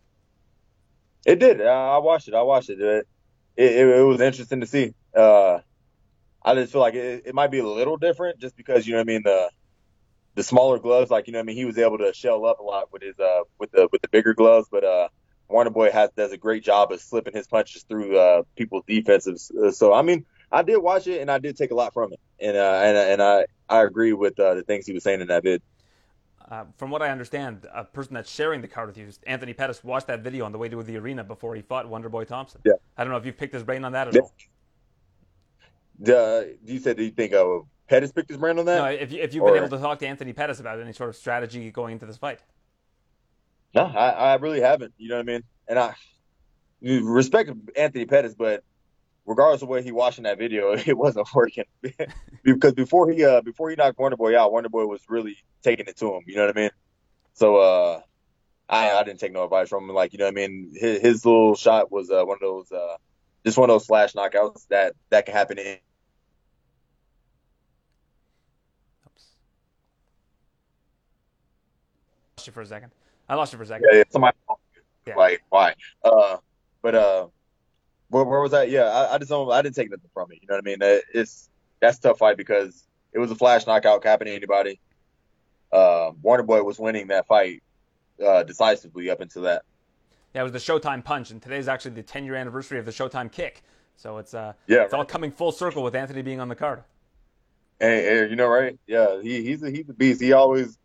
[1.25, 1.61] It did.
[1.61, 2.35] I watched it.
[2.35, 2.81] I watched it.
[2.81, 3.07] It,
[3.57, 4.95] it, it was interesting to see.
[5.17, 5.61] Uh,
[6.45, 8.99] I just feel like it, it, might be a little different just because you know
[8.99, 9.51] what I mean the
[10.35, 12.59] the smaller gloves like you know what I mean he was able to shell up
[12.59, 15.09] a lot with his uh with the with the bigger gloves but uh
[15.49, 19.53] Wonder Boy has does a great job of slipping his punches through uh people's defenses
[19.73, 22.21] so I mean I did watch it and I did take a lot from it
[22.41, 25.29] and uh and, and I I agree with uh, the things he was saying in
[25.29, 25.63] that vid.
[26.53, 29.83] Uh, from what I understand, a person that's sharing the card with you, Anthony Pettis,
[29.83, 32.61] watched that video on the way to the arena before he fought Wonderboy Thompson.
[32.63, 32.75] Yeah.
[32.95, 34.21] I don't know if you've picked his brain on that at yeah.
[34.21, 34.35] all.
[36.01, 38.77] The, you said, do you think uh, Pettis picked his brain on that?
[38.77, 39.53] No, if, you, if you've or...
[39.55, 42.19] been able to talk to Anthony Pettis about any sort of strategy going into this
[42.19, 42.41] fight.
[43.75, 44.93] No, I, I really haven't.
[44.99, 45.43] You know what I mean?
[45.69, 45.95] And I
[46.83, 48.63] respect Anthony Pettis, but
[49.27, 51.65] regardless of what he watched in that video, it wasn't working
[52.43, 55.87] because before he uh before he knocked Wonder Boy out, Wonder Boy was really taking
[55.87, 56.23] it to him.
[56.27, 56.71] You know what I mean?
[57.35, 58.01] So uh,
[58.69, 59.95] I I didn't take no advice from him.
[59.95, 60.73] Like you know what I mean?
[60.75, 62.97] His, his little shot was uh, one of those uh
[63.45, 65.79] just one of those flash knockouts that that can happen in.
[69.07, 69.27] Oops.
[72.37, 72.93] Lost you for a second.
[73.29, 73.87] I lost you for a second.
[73.91, 74.37] Yeah, yeah somebody.
[75.07, 75.17] Yeah.
[75.17, 75.75] Like why?
[76.05, 76.37] Uh,
[76.83, 77.27] but uh
[78.13, 78.71] where, where was that?
[78.71, 79.51] Yeah, I, I, just don't.
[79.51, 80.39] I didn't take nothing from it.
[80.43, 81.01] You know what I mean?
[81.15, 81.49] It's
[81.81, 84.79] that's a tough fight because it was a flash knockout, capping anybody.
[85.73, 87.63] Uh, Wonder Boy was winning that fight
[88.25, 89.63] uh, decisively up until that.
[90.35, 92.93] Yeah, it was the Showtime punch, and today's actually the 10 year anniversary of the
[92.93, 93.63] Showtime kick.
[93.97, 96.85] So it's uh, Yeah, it's all coming full circle with Anthony being on the card.
[97.81, 98.79] Hey, hey, you know, right?
[98.87, 100.21] Yeah, he, he's a he's a beast.
[100.21, 100.79] He always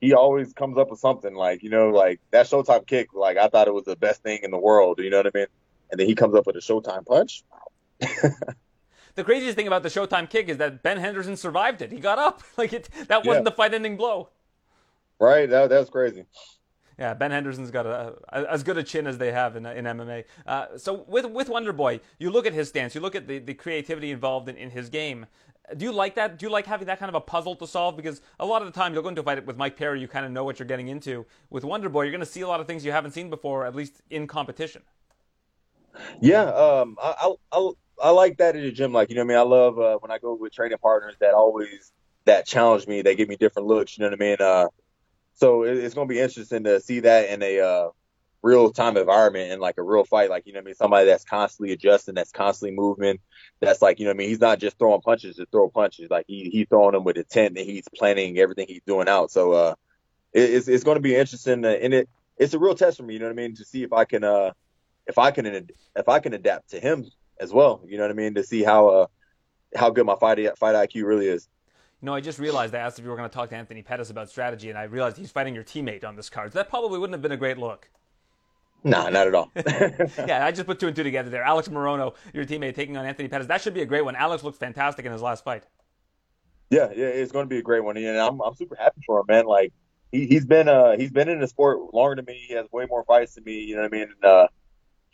[0.00, 3.14] he always comes up with something like you know, like that Showtime kick.
[3.14, 4.98] Like I thought it was the best thing in the world.
[4.98, 5.46] You know what I mean?
[5.90, 7.42] And then he comes up with a Showtime punch.
[9.14, 11.90] The craziest thing about the Showtime kick is that Ben Henderson survived it.
[11.90, 12.42] He got up.
[12.58, 13.50] Like it that wasn't Yeah.
[13.50, 14.28] the fight-ending blow.
[15.18, 15.48] Right?
[15.48, 16.26] That that's crazy.
[16.98, 19.84] Yeah, Ben Henderson's got a, a, as good a chin as they have in, in
[19.84, 20.24] MMA.
[20.46, 23.38] Uh, so with with Wonder Boy, you look at his stance, you look at the,
[23.38, 25.26] the creativity involved in, in his game.
[25.76, 26.38] Do you like that?
[26.38, 27.96] Do you like having that kind of a puzzle to solve?
[27.96, 30.08] Because a lot of the time you'll go into a fight with Mike Perry, you
[30.08, 31.26] kind of know what you're getting into.
[31.50, 33.66] With Wonder Boy, you're going to see a lot of things you haven't seen before,
[33.66, 34.82] at least in competition.
[36.20, 37.70] Yeah, um, I, I
[38.02, 38.92] I like that at the gym.
[38.92, 41.16] Like you know, what I mean, I love uh, when I go with training partners
[41.20, 41.92] that always
[42.26, 43.02] that challenge me.
[43.02, 43.96] They give me different looks.
[43.96, 44.36] You know what I mean?
[44.40, 44.66] Uh,
[45.34, 47.88] so it, it's gonna be interesting to see that in a uh,
[48.42, 50.30] real time environment and like a real fight.
[50.30, 53.18] Like you know, what I mean, somebody that's constantly adjusting, that's constantly moving.
[53.60, 56.10] That's like you know, what I mean, he's not just throwing punches to throw punches.
[56.10, 59.30] Like he he's throwing them with intent and he's planning everything he's doing out.
[59.30, 59.74] So uh,
[60.32, 63.14] it, it's it's to be interesting, and it it's a real test for me.
[63.14, 63.54] You know what I mean?
[63.56, 64.52] To see if I can uh
[65.06, 67.06] if I can if I can adapt to him
[67.40, 67.82] as well.
[67.86, 68.34] You know what I mean?
[68.34, 69.06] To see how uh
[69.74, 71.48] how good my fight fight IQ really is.
[72.00, 73.82] You know, I just realized I asked if you were going to talk to Anthony
[73.82, 76.52] Pettis about strategy, and I realized he's fighting your teammate on this card.
[76.52, 77.88] So that probably wouldn't have been a great look.
[78.84, 79.50] Nah, not at all.
[79.56, 81.42] yeah, I just put two and two together there.
[81.42, 83.46] Alex Morono, your teammate, taking on Anthony Pettis.
[83.48, 84.14] That should be a great one.
[84.14, 85.64] Alex looked fantastic in his last fight.
[86.70, 89.20] yeah, yeah, it's going to be a great one, and I'm I'm super happy for
[89.20, 89.46] him, man.
[89.46, 89.72] Like
[90.12, 92.44] he he's been uh he's been in the sport longer than me.
[92.46, 93.60] He has way more fights than me.
[93.60, 94.08] You know what I mean?
[94.22, 94.48] And, uh,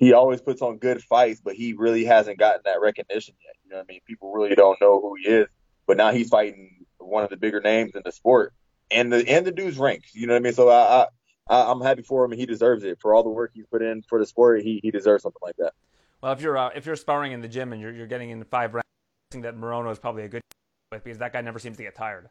[0.02, 3.54] he always puts on good fights, but he really hasn't gotten that recognition yet.
[3.64, 4.00] You know what I mean?
[4.04, 5.46] People really don't know who he is.
[5.86, 8.52] But now he's fighting one of the bigger names in the sport,
[8.90, 10.08] and the and the dude's ranked.
[10.12, 10.52] You know what I mean?
[10.54, 11.06] So I,
[11.48, 13.80] I I'm happy for him, and he deserves it for all the work he's put
[13.80, 14.62] in for the sport.
[14.62, 15.72] He he deserves something like that.
[16.20, 18.42] Well, if you're uh, if you're sparring in the gym and you're you're getting in
[18.42, 18.86] five rounds,
[19.30, 20.42] I think that Morono is probably a good
[20.90, 22.28] with because that guy never seems to get tired.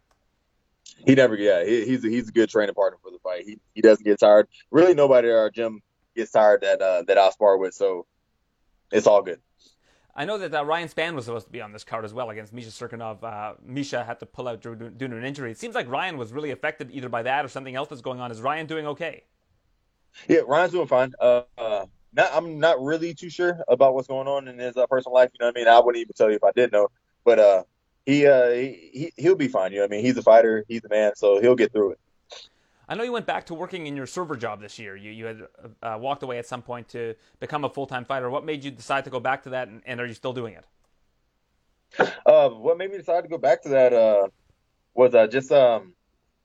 [1.06, 3.46] He never, yeah, he, he's a, he's a good training partner for the fight.
[3.46, 4.50] He he doesn't get tired.
[4.72, 5.82] Really, nobody at our gym
[6.16, 8.06] gets tired that uh, that I spar with, so
[8.92, 9.40] it's all good.
[10.14, 12.30] I know that uh, Ryan Spann was supposed to be on this card as well
[12.30, 13.24] against Misha Cirkunov.
[13.24, 15.52] Uh, Misha had to pull out due, due to an injury.
[15.52, 18.20] It seems like Ryan was really affected either by that or something else that's going
[18.20, 18.30] on.
[18.30, 19.24] Is Ryan doing okay?
[20.28, 21.14] Yeah, Ryan's doing fine.
[21.20, 24.86] Uh, uh, not, I'm not really too sure about what's going on in his uh,
[24.88, 25.30] personal life.
[25.34, 25.68] You know what I mean?
[25.70, 26.90] I wouldn't even tell you if I did know.
[27.24, 27.64] But uh,
[28.06, 29.72] he uh, he he'll be fine.
[29.72, 30.06] You know what I mean?
[30.06, 30.66] He's a fighter.
[30.68, 32.00] He's a man, so he'll get through it.
[32.92, 34.98] I know you went back to working in your server job this year.
[34.98, 35.42] You you had
[35.82, 38.30] uh, walked away at some point to become a full time fighter.
[38.30, 40.56] What made you decide to go back to that, and, and are you still doing
[40.56, 40.66] it?
[42.26, 44.28] Uh, what made me decide to go back to that uh,
[44.94, 45.94] was uh, just um,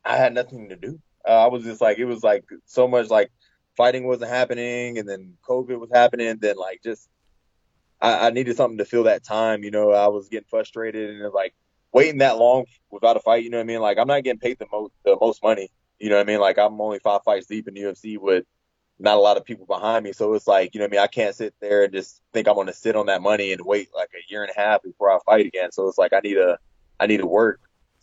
[0.05, 1.01] I had nothing to do.
[1.29, 3.33] Uh, I was just like it was like so much like
[3.77, 6.37] fighting wasn't happening, and then COVID was happening.
[6.39, 7.09] Then like just
[8.01, 9.65] I, I needed something to fill that time.
[9.65, 11.55] You know, I was getting frustrated, and like
[11.93, 13.43] waiting that long without a fight.
[13.43, 13.81] You know what I mean?
[13.81, 15.73] Like I'm not getting paid the most the most money.
[15.99, 16.41] You know what I mean?
[16.41, 18.45] Like I'm only five fights deep in the UFC with
[18.99, 20.13] not a lot of people behind me.
[20.13, 21.01] So it's like, you know what I mean?
[21.01, 23.61] I can't sit there and just think I'm going to sit on that money and
[23.65, 25.73] wait like a year and a half before I fight again.
[25.73, 26.59] So it's like, I need to,
[26.99, 27.61] I need to work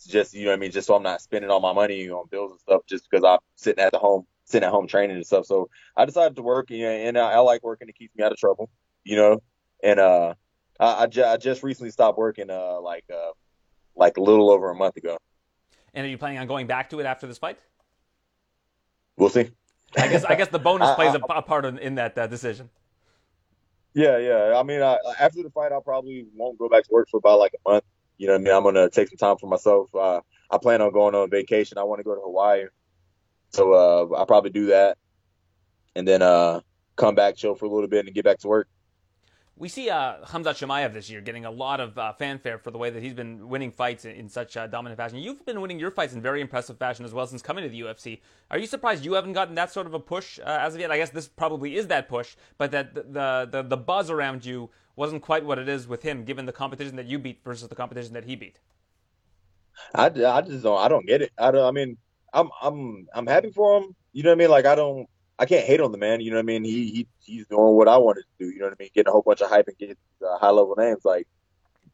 [0.08, 0.72] just, you know what I mean?
[0.72, 3.40] Just so I'm not spending all my money on bills and stuff just because I'm
[3.56, 5.46] sitting at the home, sitting at home training and stuff.
[5.46, 7.90] So I decided to work and I, I like working.
[7.90, 8.70] It keeps me out of trouble,
[9.04, 9.42] you know?
[9.84, 10.36] And, uh,
[10.80, 13.32] I, I just recently stopped working, uh, like, uh,
[13.96, 15.18] like a little over a month ago.
[15.94, 17.60] And are you planning on going back to it after this fight?
[19.17, 19.49] We'll see.
[19.97, 22.17] I guess I guess the bonus I- plays a, I- a part in, in that
[22.17, 22.69] uh, decision.
[23.93, 24.58] Yeah, yeah.
[24.58, 27.38] I mean, I, after the fight, I probably won't go back to work for about
[27.38, 27.84] like a month.
[28.17, 28.54] You know what I mean?
[28.56, 29.93] I'm gonna take some time for myself.
[29.93, 31.78] Uh, I plan on going on vacation.
[31.78, 32.65] I want to go to Hawaii,
[33.49, 34.97] so uh, I'll probably do that,
[35.95, 36.62] and then uh,
[36.95, 38.67] come back, chill for a little bit, and get back to work.
[39.56, 42.80] We see uh, Hamzat Chimaev this year getting a lot of uh, fanfare for the
[42.80, 45.20] way that he's been winning fights in, in such uh, dominant fashion.
[45.20, 47.82] You've been winning your fights in very impressive fashion as well since coming to the
[47.82, 48.20] UFC.
[48.50, 50.92] Are you surprised you haven't gotten that sort of a push uh, as of yet?
[50.92, 54.72] I guess this probably is that push, but that the, the the buzz around you
[54.96, 57.76] wasn't quite what it is with him, given the competition that you beat versus the
[57.76, 58.60] competition that he beat.
[59.94, 61.32] I, I just don't I don't get it.
[61.38, 61.66] I don't.
[61.66, 61.98] I mean,
[62.34, 63.96] I'm I'm I'm happy for him.
[64.13, 64.50] You know what I mean?
[64.50, 65.08] Like I don't
[65.39, 66.22] I can't hate on the man.
[66.22, 66.63] You know what I mean?
[66.63, 68.52] He he he's doing what I wanted to do.
[68.52, 68.89] You know what I mean?
[68.93, 71.04] Getting a whole bunch of hype and getting uh, high level names.
[71.04, 71.28] Like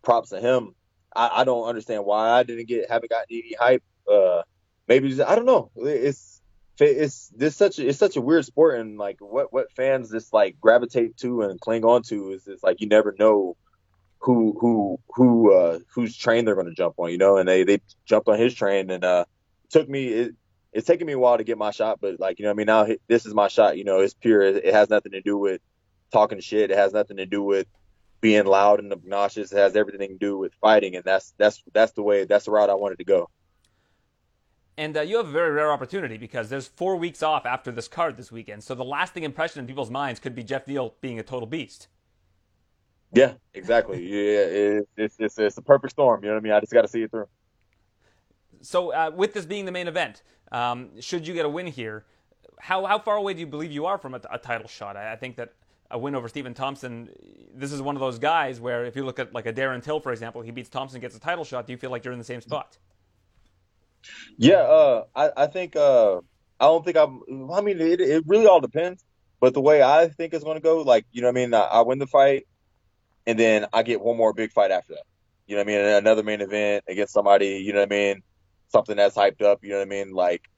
[0.02, 0.76] props to him.
[1.16, 3.84] I, I don't understand why I didn't get haven't gotten any hype.
[4.12, 4.44] Uh,
[4.88, 5.72] maybe just, I don't know.
[5.76, 6.42] It's
[6.80, 10.34] it's this such a, it's such a weird sport and like what what fans just
[10.34, 13.58] like gravitate to and cling on to is it's like you never know
[14.20, 17.64] who who who uh whose train they're going to jump on you know and they
[17.64, 19.26] they jumped on his train and uh
[19.70, 20.36] took me it,
[20.74, 22.58] it's taken me a while to get my shot but like you know what i
[22.58, 25.22] mean now this is my shot you know it's pure it, it has nothing to
[25.22, 25.62] do with
[26.12, 27.68] talking shit it has nothing to do with
[28.22, 31.94] being loud and obnoxious It has everything to do with fighting, and that's that's that's
[31.94, 33.30] the way that's the route I wanted to go.
[34.78, 37.90] And uh, you have a very rare opportunity because there's four weeks off after this
[37.90, 38.64] card this weekend.
[38.64, 41.90] So the lasting impression in people's minds could be Geoff Neal being a total beast.
[43.12, 44.02] Yeah, exactly.
[44.08, 46.24] yeah, it's, it's it's a perfect storm.
[46.24, 46.54] You know what I mean?
[46.54, 47.28] I just got to see it through.
[48.62, 50.22] So uh, with this being the main event,
[50.52, 52.06] um, should you get a win here,
[52.60, 54.98] how how far away do you believe you are from a, a title shot?
[54.98, 55.54] I, I, think that
[55.92, 57.10] a win over Stephen Thompson,
[57.54, 60.00] this is one of those guys where if you look at like a Darren Till,
[60.00, 61.68] for example, he beats Thompson, gets a title shot.
[61.68, 62.78] Do you feel like you're in the same spot?
[64.38, 66.18] Yeah, uh, I, I think uh,
[66.60, 67.52] I don't think I'm.
[67.52, 69.04] I mean, it, it really all depends.
[69.40, 71.54] But the way I think it's going to go, like you know, what I mean,
[71.54, 72.48] I, I win the fight,
[73.26, 75.04] and then I get one more big fight after that.
[75.48, 75.86] You know what I mean?
[75.86, 77.64] Another main event against somebody.
[77.66, 78.24] You know what I mean?
[78.70, 79.64] Something that's hyped up.
[79.64, 80.12] You know what I mean?
[80.12, 80.50] Like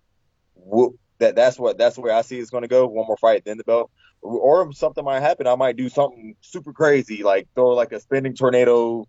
[0.56, 1.36] whoop, that.
[1.36, 1.78] That's what.
[1.78, 2.88] That's where I see it's going to go.
[2.88, 5.47] One more fight, then the belt, or, or something might happen.
[5.47, 9.08] I might do something super crazy, like throw like a spinning tornado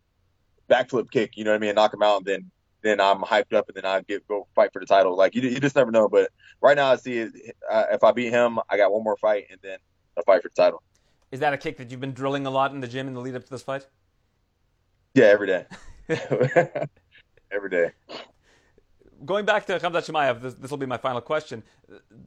[0.70, 1.36] backflip kick.
[1.36, 1.74] You know what I mean?
[1.74, 2.50] Knock him out, and then
[2.82, 5.16] then I'm hyped up and then I get go fight for the title.
[5.16, 6.08] Like you, you just never know.
[6.08, 7.32] But right now I see it.
[7.70, 9.78] Uh, if I beat him, I got one more fight and then
[10.16, 10.82] a fight for the title.
[11.30, 13.20] Is that a kick that you've been drilling a lot in the gym in the
[13.20, 13.86] lead up to this fight?
[15.14, 15.66] Yeah, every day.
[17.50, 17.92] every day.
[19.24, 21.62] Going back to Khamzat Chimaev, this, this will be my final question.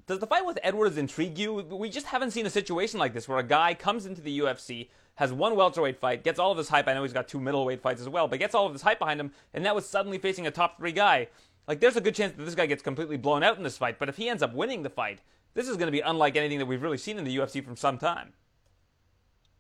[0.08, 1.54] Does the fight with Edwards intrigue you?
[1.54, 4.90] We just haven't seen a situation like this where a guy comes into the UFC,
[5.16, 6.88] has one welterweight fight, gets all of his hype.
[6.88, 9.00] I know he's got two middleweight fights as well, but gets all of his hype
[9.00, 11.28] behind him, and now is suddenly facing a top three guy.
[11.68, 13.98] Like, there's a good chance that this guy gets completely blown out in this fight,
[14.00, 15.20] but if he ends up winning the fight,
[15.54, 17.76] this is going to be unlike anything that we've really seen in the UFC from
[17.76, 18.34] some time.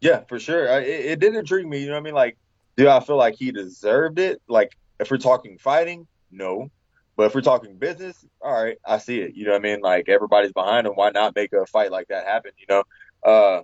[0.01, 0.65] Yeah, for sure.
[0.79, 1.79] It, it did intrigue me.
[1.79, 2.13] You know what I mean?
[2.13, 2.37] Like,
[2.77, 4.41] do I feel like he deserved it?
[4.47, 6.69] Like, if we're talking fighting, no.
[7.17, 9.35] But if we're talking business, all right, I see it.
[9.35, 9.81] You know what I mean?
[9.81, 10.93] Like everybody's behind him.
[10.93, 12.51] Why not make a fight like that happen?
[12.57, 12.83] You know,
[13.23, 13.61] uh,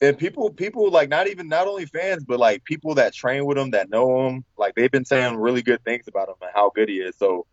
[0.00, 3.58] and people people like not even not only fans but like people that train with
[3.58, 6.70] him that know him like they've been saying really good things about him and how
[6.74, 7.46] good he is so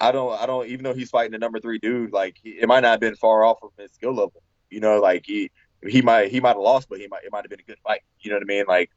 [0.00, 2.66] i don't i don't even though he's fighting the number three dude like he, it
[2.66, 5.50] might not have been far off from his skill level you know like he
[5.86, 7.78] he might he might have lost but he might it might have been a good
[7.84, 8.90] fight you know what i mean like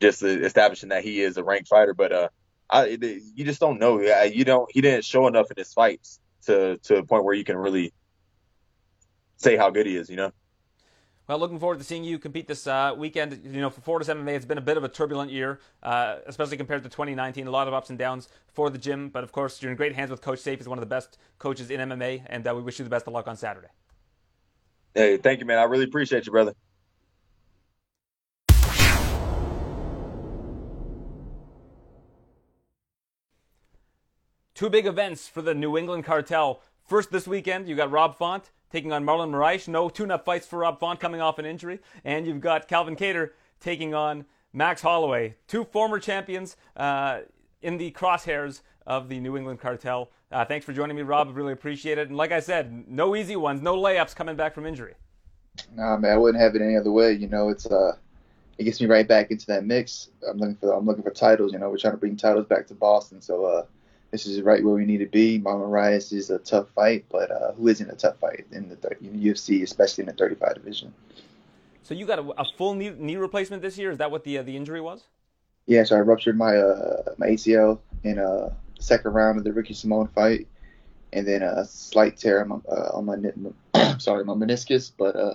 [0.00, 2.28] just establishing that he is a ranked fighter but uh
[2.70, 6.78] i you just don't know you don't he didn't show enough in his fights to
[6.78, 7.92] to a point where you can really
[9.36, 10.32] say how good he is you know
[11.26, 13.40] well, looking forward to seeing you compete this uh, weekend.
[13.44, 16.58] You know, for Fortis MMA, it's been a bit of a turbulent year, uh, especially
[16.58, 17.46] compared to 2019.
[17.46, 19.94] A lot of ups and downs for the gym, but of course, you're in great
[19.94, 20.58] hands with Coach Sayif.
[20.58, 23.06] He's one of the best coaches in MMA, and uh, we wish you the best
[23.06, 23.68] of luck on Saturday.
[24.94, 25.58] Hey, thank you, man.
[25.58, 26.52] I really appreciate you, brother.
[34.54, 36.62] Two big events for the New England Cartel.
[36.84, 39.66] First, this weekend, you got Rob Font taking on Marlon Moraes.
[39.66, 41.80] No tune-up fights for Rob Font coming off an injury.
[42.04, 45.34] And you've got Calvin Kattar taking on Max Holloway.
[45.48, 47.22] Two former champions uh,
[47.62, 50.12] in the crosshairs of the New England cartel.
[50.30, 51.36] Uh, thanks for joining me, Rob.
[51.36, 52.06] Really appreciate it.
[52.06, 54.94] And like I said, no easy ones, no layups coming back from injury.
[55.74, 57.12] Nah, man, I wouldn't have it any other way.
[57.12, 57.96] You know, it's uh,
[58.58, 60.10] it gets me right back into that mix.
[60.28, 61.52] I'm looking for I'm looking for titles.
[61.52, 63.20] You know, we're trying to bring titles back to Boston.
[63.20, 63.66] So uh,
[64.14, 65.40] this is right where we need to be.
[65.40, 68.76] Marlon Moraes is a tough fight, but uh, who isn't a tough fight in the,
[68.76, 70.94] UFC, especially in the 35 division?
[71.82, 73.90] So you got a, a full knee, knee, replacement this year?
[73.90, 75.02] Is that what the uh, the injury was?
[75.66, 79.52] Yeah, so I ruptured my uh, my ACL in a uh, second round of the
[79.52, 80.46] Ricky Simón fight,
[81.12, 83.16] and then a slight tear on my, uh, on my
[83.98, 84.92] sorry my meniscus.
[84.96, 85.34] But uh,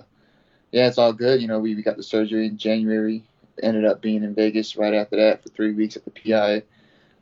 [0.72, 1.42] yeah, it's all good.
[1.42, 3.24] You know, we, we got the surgery in January.
[3.62, 6.62] Ended up being in Vegas right after that for three weeks at the PI.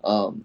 [0.04, 0.44] Um,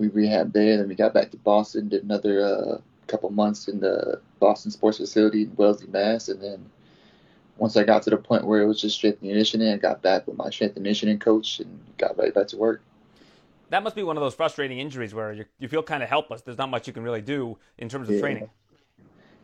[0.00, 0.78] we rehabbed there.
[0.78, 4.96] Then we got back to Boston, did another uh, couple months in the Boston Sports
[4.96, 6.28] Facility in Wellesley, Mass.
[6.28, 6.70] And then
[7.58, 10.00] once I got to the point where it was just strength and conditioning, I got
[10.00, 12.80] back with my strength and conditioning coach and got right back to work.
[13.68, 16.40] That must be one of those frustrating injuries where you, you feel kind of helpless.
[16.40, 18.20] There's not much you can really do in terms of yeah.
[18.20, 18.50] training.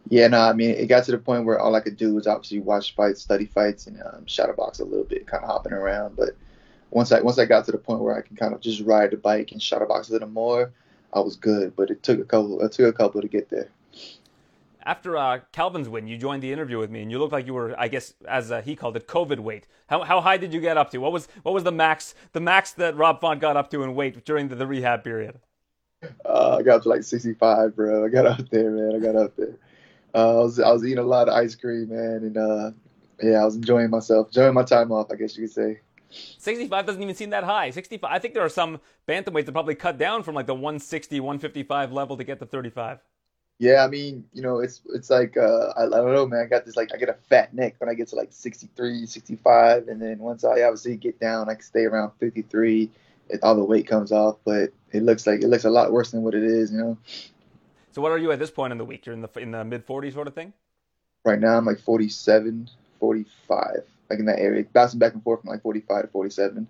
[0.08, 2.26] Yeah, no, I mean, it got to the point where all I could do was
[2.26, 5.72] obviously watch fights, study fights, and um, shadow box a little bit, kind of hopping
[5.72, 6.16] around.
[6.16, 6.30] But
[6.96, 9.10] once I once I got to the point where I can kind of just ride
[9.10, 10.72] the bike and box a little more,
[11.12, 11.76] I was good.
[11.76, 12.62] But it took a couple.
[12.62, 13.68] It took a couple to get there.
[14.82, 17.52] After uh, Calvin's win, you joined the interview with me, and you looked like you
[17.52, 19.66] were, I guess, as uh, he called it, COVID weight.
[19.88, 20.98] How, how high did you get up to?
[20.98, 23.94] What was what was the max the max that Rob Font got up to in
[23.94, 25.38] weight during the, the rehab period?
[26.24, 28.06] Uh, I got up to like 65, bro.
[28.06, 28.96] I got up there, man.
[28.96, 29.58] I got up there.
[30.14, 32.70] Uh, I was I was eating a lot of ice cream, man, and uh,
[33.22, 35.80] yeah, I was enjoying myself, enjoying my time off, I guess you could say.
[36.10, 37.70] 65 doesn't even seem that high.
[37.70, 38.10] 65.
[38.10, 41.92] I think there are some bantamweights that probably cut down from like the 160, 155
[41.92, 43.00] level to get to 35.
[43.58, 46.40] Yeah, I mean, you know, it's it's like uh, I, I don't know, man.
[46.40, 49.06] I got this like I get a fat neck when I get to like 63,
[49.06, 52.90] 65, and then once I obviously get down, I can stay around 53.
[53.28, 56.10] It, all the weight comes off, but it looks like it looks a lot worse
[56.10, 56.98] than what it is, you know.
[57.92, 59.06] So what are you at this point in the week?
[59.06, 60.52] You're in the in the mid 40s sort of thing.
[61.24, 62.68] Right now, I'm like 47,
[63.00, 66.66] 45, like in that area, bouncing back and forth from like 45 to 47.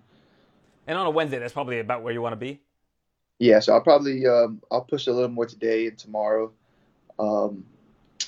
[0.87, 2.61] And on a Wednesday, that's probably about where you want to be.
[3.39, 6.51] Yeah, so I'll probably um, I'll push a little more today and tomorrow.
[7.19, 7.65] Um,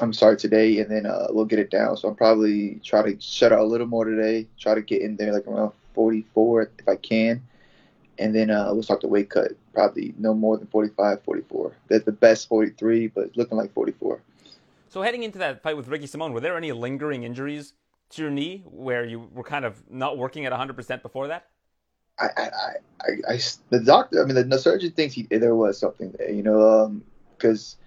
[0.01, 1.97] I'm sorry today, and then uh, we'll get it down.
[1.97, 4.47] So I'll probably try to shut out a little more today.
[4.59, 7.41] Try to get in there like around 44 if I can,
[8.19, 9.51] and then uh, we'll start the weight cut.
[9.73, 11.75] Probably no more than 45, 44.
[11.87, 14.21] That's the best 43, but looking like 44.
[14.89, 17.73] So heading into that fight with Ricky Simón, were there any lingering injuries
[18.11, 21.47] to your knee where you were kind of not working at 100% before that?
[22.19, 22.49] I, I,
[23.01, 23.39] I, I,
[23.69, 27.01] the doctor, I mean, the, the surgeon thinks he, there was something there, you know,
[27.37, 27.77] because,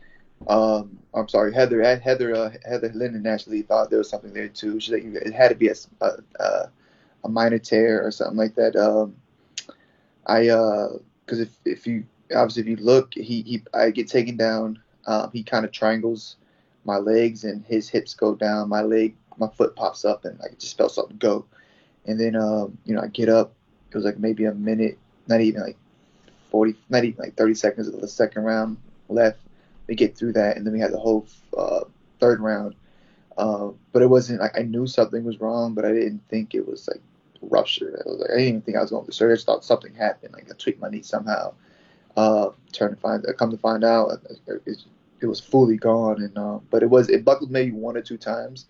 [0.49, 4.49] um, um, I'm sorry, Heather, Heather, uh, Heather Linden actually thought there was something there
[4.49, 4.81] too.
[4.81, 5.75] She like, it had to be a,
[6.41, 6.69] a,
[7.25, 8.75] a minor tear or something like that.
[8.75, 9.15] Um,
[10.27, 10.89] I, uh,
[11.25, 12.05] because if, if you,
[12.35, 14.79] obviously, if you look, he, he, I get taken down.
[15.07, 16.37] Um, he kind of triangles
[16.85, 18.69] my legs and his hips go down.
[18.69, 21.45] My leg, my foot pops up and I just felt something go.
[22.07, 23.53] And then, um, you know, I get up
[23.93, 25.77] it was like maybe a minute, not even like
[26.51, 28.79] 40, not even like 30 seconds of the second round
[29.09, 29.39] left.
[29.87, 31.27] We get through that, and then we had the whole
[31.57, 31.81] uh,
[32.21, 32.75] third round.
[33.37, 36.67] Uh, but it wasn't like I knew something was wrong, but I didn't think it
[36.67, 37.03] was like
[37.43, 38.03] rupture.
[38.05, 39.33] I was like I didn't even think I was going to surgery.
[39.33, 41.53] I just thought something happened, like I tweaked my knee somehow.
[42.17, 44.85] Uh, trying to find, come to find out, it,
[45.23, 46.23] it was fully gone.
[46.23, 48.67] And uh, but it was it buckled maybe one or two times.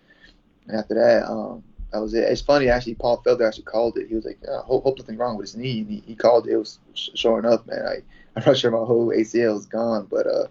[0.69, 2.25] And after that, um, that was it.
[2.25, 2.95] It's funny actually.
[2.95, 4.09] Paul Felder actually called it.
[4.09, 5.81] He was like, I hope, hope nothing wrong with his knee.
[5.81, 6.53] And he, he called it.
[6.53, 7.85] It was showing up, man.
[7.87, 8.03] I
[8.37, 10.47] I'm not sure my whole ACL is gone, but uh,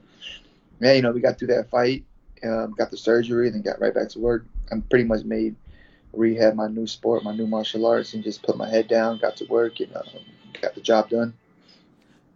[0.79, 2.03] man, you know, we got through that fight,
[2.43, 4.45] um, got the surgery, and then got right back to work.
[4.71, 5.55] I'm pretty much made
[6.13, 9.37] rehab my new sport, my new martial arts, and just put my head down, got
[9.37, 10.03] to work, and um,
[10.61, 11.33] got the job done.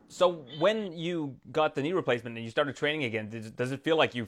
[0.07, 3.97] So when you got the knee replacement and you started training again, does it feel
[3.97, 4.27] like you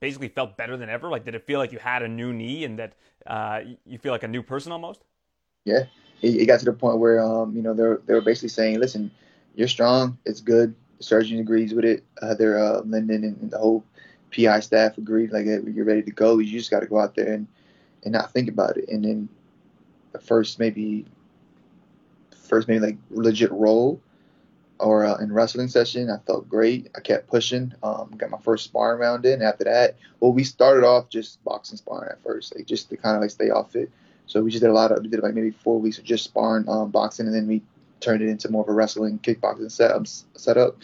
[0.00, 1.08] basically felt better than ever?
[1.08, 2.94] Like, did it feel like you had a new knee and that
[3.26, 5.02] uh, you feel like a new person almost?
[5.64, 5.84] Yeah,
[6.22, 8.80] it, it got to the point where um, you know they're they were basically saying,
[8.80, 9.10] listen,
[9.54, 10.74] you're strong, it's good.
[10.98, 12.04] The surgeon agrees with it.
[12.20, 13.84] Uh, they're uh, Linden and, and the whole
[14.34, 16.38] PI staff agreed, like you're ready to go.
[16.38, 17.46] You just got to go out there and
[18.04, 18.88] and not think about it.
[18.88, 19.28] And then
[20.12, 21.04] the first maybe
[22.30, 24.00] first maybe like legit roll
[24.80, 26.10] or uh, in wrestling session.
[26.10, 26.90] I felt great.
[26.96, 27.72] I kept pushing.
[27.82, 29.42] Um, got my first sparring round in.
[29.42, 33.16] After that, well, we started off just boxing sparring at first, like just to kind
[33.16, 33.90] of like stay off it.
[34.26, 36.24] So we just did a lot of, we did like maybe four weeks of just
[36.24, 37.62] sparring um, boxing, and then we
[38.00, 40.06] turned it into more of a wrestling kickboxing setup.
[40.06, 40.76] Setup,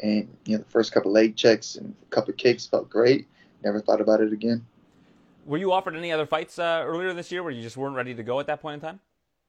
[0.00, 3.26] and you know the first couple leg checks and a couple kicks felt great.
[3.64, 4.64] Never thought about it again.
[5.46, 8.14] Were you offered any other fights uh, earlier this year where you just weren't ready
[8.14, 9.00] to go at that point in time?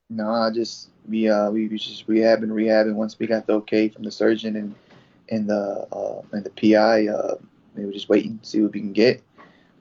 [0.09, 2.95] No, I just we uh we just rehabbing, rehabbing.
[2.95, 4.75] Once we got the okay from the surgeon and
[5.29, 7.35] and the uh, and the PI, uh,
[7.75, 9.21] we were just waiting to see what we can get.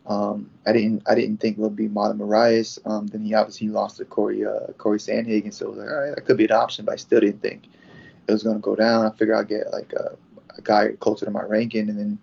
[0.06, 2.78] Um, I didn't I didn't think it would be Marlon Moraes.
[2.86, 5.96] Um, then he obviously lost to Corey uh, Corey Sandhagen, so I was like, all
[5.96, 7.68] right, that could be an option, but I still didn't think
[8.26, 9.06] it was going to go down.
[9.06, 10.16] I figured I'd get like a,
[10.56, 12.18] a guy closer to my ranking, and then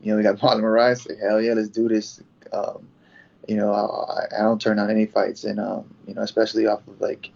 [0.00, 1.08] you know we got Marlon Moraes.
[1.08, 2.20] Like, hell yeah, let's do this.
[2.52, 2.88] Um,
[3.46, 6.86] you know, I, I don't turn on any fights, and um, you know, especially off
[6.88, 7.30] of like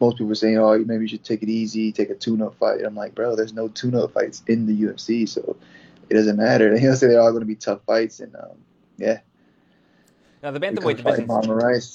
[0.00, 2.78] most people saying, oh, maybe you should take it easy, take a tune-up fight.
[2.78, 5.56] And I'm like, bro, there's no tune-up fights in the UFC, so
[6.08, 6.74] it doesn't matter.
[6.76, 8.56] You know, say they're all going to be tough fights, and um,
[8.98, 9.20] yeah.
[10.42, 11.26] Now the bantamweight division,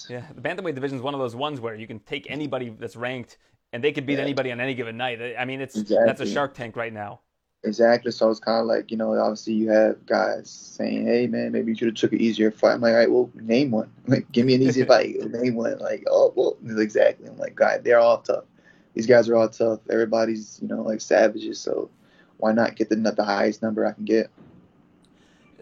[0.09, 2.95] yeah, the bantamweight division is one of those ones where you can take anybody that's
[2.95, 3.38] ranked,
[3.74, 4.24] and they could beat yeah.
[4.24, 5.20] anybody on any given night.
[5.38, 6.05] I mean, it's exactly.
[6.07, 7.22] that's a Shark Tank right now.
[7.64, 8.12] Exactly.
[8.12, 11.72] So it's kind of like you know, obviously you have guys saying, "Hey, man, maybe
[11.72, 13.91] you should have took an easier fight." I'm like, "All right, well, name one.
[14.07, 15.16] Like, give me an easy fight.
[15.32, 17.28] Name one." Like, oh, well, exactly.
[17.28, 18.45] I'm like, "God, they're all tough.
[18.93, 19.82] These guys are all tough.
[19.89, 21.60] Everybody's you know like savages.
[21.60, 21.89] So
[22.38, 24.30] why not get the the highest number I can get?"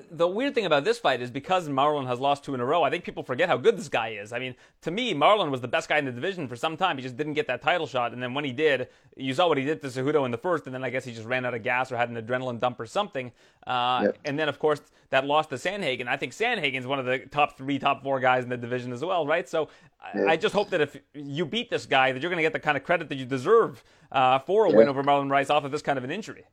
[0.09, 2.83] The weird thing about this fight is because Marlon has lost two in a row,
[2.83, 4.31] I think people forget how good this guy is.
[4.31, 6.97] I mean, to me, Marlon was the best guy in the division for some time.
[6.97, 9.57] He just didn't get that title shot, and then when he did, you saw what
[9.57, 11.53] he did to Cejudo in the first, and then I guess he just ran out
[11.53, 13.31] of gas or had an adrenaline dump or something.
[13.65, 14.17] Uh, yep.
[14.23, 16.07] And then, of course, that loss to Sandhagen.
[16.07, 19.03] I think Sandhagen's one of the top three, top four guys in the division as
[19.03, 19.47] well, right?
[19.47, 19.69] So
[20.15, 20.27] yep.
[20.27, 22.59] I just hope that if you beat this guy, that you're going to get the
[22.59, 24.77] kind of credit that you deserve uh, for a yep.
[24.77, 26.45] win over Marlon Moraes off of this kind of an injury.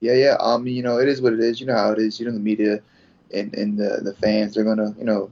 [0.00, 0.36] Yeah, yeah.
[0.40, 1.60] Um, you know, it is what it is.
[1.60, 2.18] You know how it is.
[2.20, 2.80] You know, the media
[3.32, 5.30] and, and the, the fans, they're gonna, you know,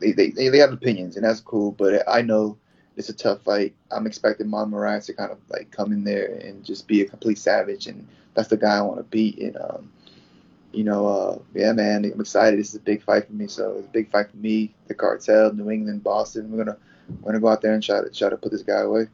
[0.00, 1.72] they, they, they have opinions, and that's cool.
[1.72, 2.58] But I know
[2.96, 3.74] it's a tough fight.
[3.90, 7.06] I'm expecting Mon Moraes to kind of like come in there and just be a
[7.06, 9.38] complete savage, and that's the guy I want to beat.
[9.38, 9.92] And um,
[10.72, 12.58] you know, uh, yeah, man, I'm excited.
[12.58, 13.46] This is a big fight for me.
[13.48, 16.50] So it's a big fight for me, the cartel, New England, Boston.
[16.50, 16.78] We're gonna
[17.22, 19.08] we're gonna go out there and try to try to put this guy away.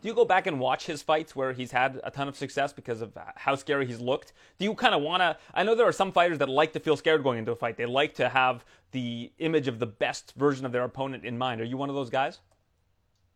[0.00, 2.72] Do you go back and watch his fights where he's had a ton of success
[2.72, 4.32] because of how scary he's looked?
[4.58, 5.36] Do you kind of want to?
[5.52, 7.76] I know there are some fighters that like to feel scared going into a fight.
[7.76, 11.60] They like to have the image of the best version of their opponent in mind.
[11.60, 12.38] Are you one of those guys?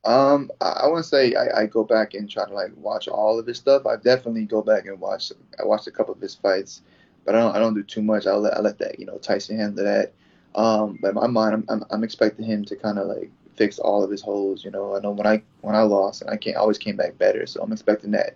[0.05, 3.39] Um, I, I wouldn't say I, I go back and try to like watch all
[3.41, 3.85] of his stuff.
[3.85, 5.33] I definitely go back and watch.
[5.61, 6.83] I watched a couple of his fights,
[7.25, 7.57] but I don't.
[7.57, 8.27] I don't do too much.
[8.27, 10.13] I let I let that you know Tyson handle that.
[10.55, 13.31] Um, but in my mind, I'm I'm, I'm expecting him to kind of like
[13.63, 14.65] fix all of his holes.
[14.65, 17.17] You know, I know when I when I lost, and I can't always came back
[17.17, 17.47] better.
[17.47, 18.35] So I'm expecting that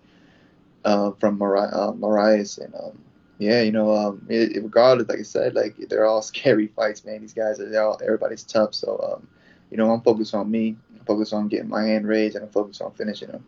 [0.85, 2.99] uh, from Moraes, uh, and um,
[3.39, 7.05] yeah, you know, um, it, it, regardless, like I said, like they're all scary fights,
[7.05, 7.23] man.
[7.23, 8.75] These guys are all everybody's tough.
[8.75, 9.27] So um,
[9.71, 12.53] you know, I'm focused on me I'm focused on getting my hand raised and I'm
[12.53, 13.45] focused on finishing them.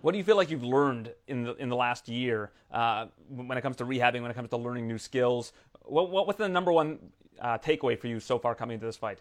[0.00, 3.58] What do you feel like you've learned in the in the last year uh, when
[3.58, 5.52] it comes to rehabbing, when it comes to learning new skills?
[5.82, 6.98] What, what what's the number one
[7.40, 9.20] uh, takeaway for you so far coming into this fight?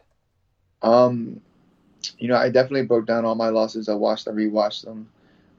[0.82, 1.42] Um,
[2.18, 3.90] you know, I definitely broke down all my losses.
[3.90, 5.08] I watched, I rewatched them.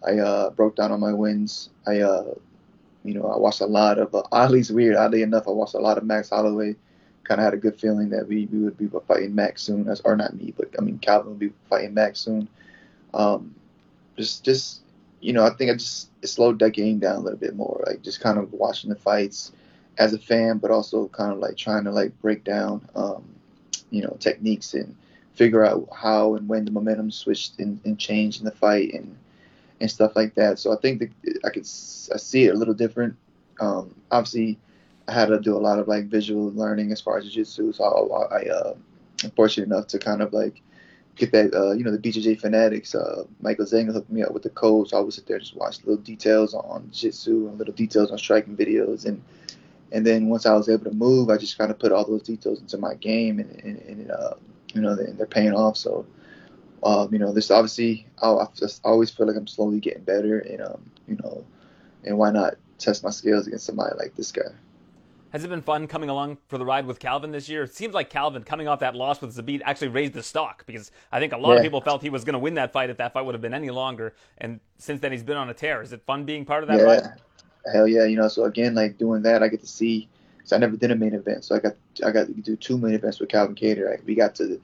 [0.07, 1.70] I uh, broke down all my wins.
[1.86, 2.34] I, uh,
[3.05, 4.14] you know, I watched a lot of.
[4.14, 4.22] Uh,
[4.70, 4.97] weird.
[4.97, 6.76] Oddly enough, I watched a lot of Max Holloway
[7.26, 10.01] kind of had a good feeling that we, we would be fighting Max soon, as,
[10.03, 12.49] or not me, but I mean Calvin would be fighting Max soon.
[13.14, 13.55] Um,
[14.16, 14.82] just just
[15.20, 18.03] you know, I think I just slowed that game down a little bit more, like
[18.03, 19.53] just kind of watching the fights
[19.99, 23.24] as a fan, but also kind of like trying to like break down, um,
[23.90, 24.94] you know, techniques and
[25.37, 29.16] figure out how and when the momentum switched and, and changed in the fight and
[29.80, 30.59] and stuff like that.
[30.59, 33.14] So I think that I could I see it a little different.
[33.61, 34.59] Um, obviously,
[35.09, 37.72] I had to do a lot of like visual learning as far as jiu-jitsu.
[37.72, 38.74] So I, I uh,
[39.24, 40.62] am fortunate enough to kind of like
[41.16, 42.95] get that, uh, you know, the BJJ fanatics.
[42.95, 45.45] Uh, Michael Zenger hooked me up with the code, so I would sit there and
[45.45, 49.22] just watch little details on jiu-jitsu and little details on striking videos, and
[49.93, 52.22] and then once I was able to move, I just kind of put all those
[52.22, 54.34] details into my game, and, and, and uh,
[54.76, 55.76] you know, they're, they're paying off.
[55.76, 56.06] So,
[56.82, 60.38] um, you know, this obviously, I, I just always feel like I'm slowly getting better,
[60.38, 61.44] and um, you know,
[62.04, 64.42] and why not test my skills against somebody like this guy?
[65.30, 67.64] Has it been fun coming along for the ride with Calvin this year?
[67.64, 70.92] It seems like Calvin, coming off that loss with Zabit, actually raised the stock because
[71.10, 71.56] I think a lot yeah.
[71.56, 73.42] of people felt he was going to win that fight if that fight would have
[73.42, 74.14] been any longer.
[74.38, 75.82] And since then, he's been on a tear.
[75.82, 76.84] Is it fun being part of that yeah.
[76.84, 77.08] ride?
[77.72, 78.04] Hell yeah!
[78.04, 80.08] You know, so again, like doing that, I get to see.
[80.47, 81.74] So I never did a main event, so I got
[82.05, 83.57] I got to do two main events with Calvin.
[83.61, 84.05] Right?
[84.05, 84.61] We got to,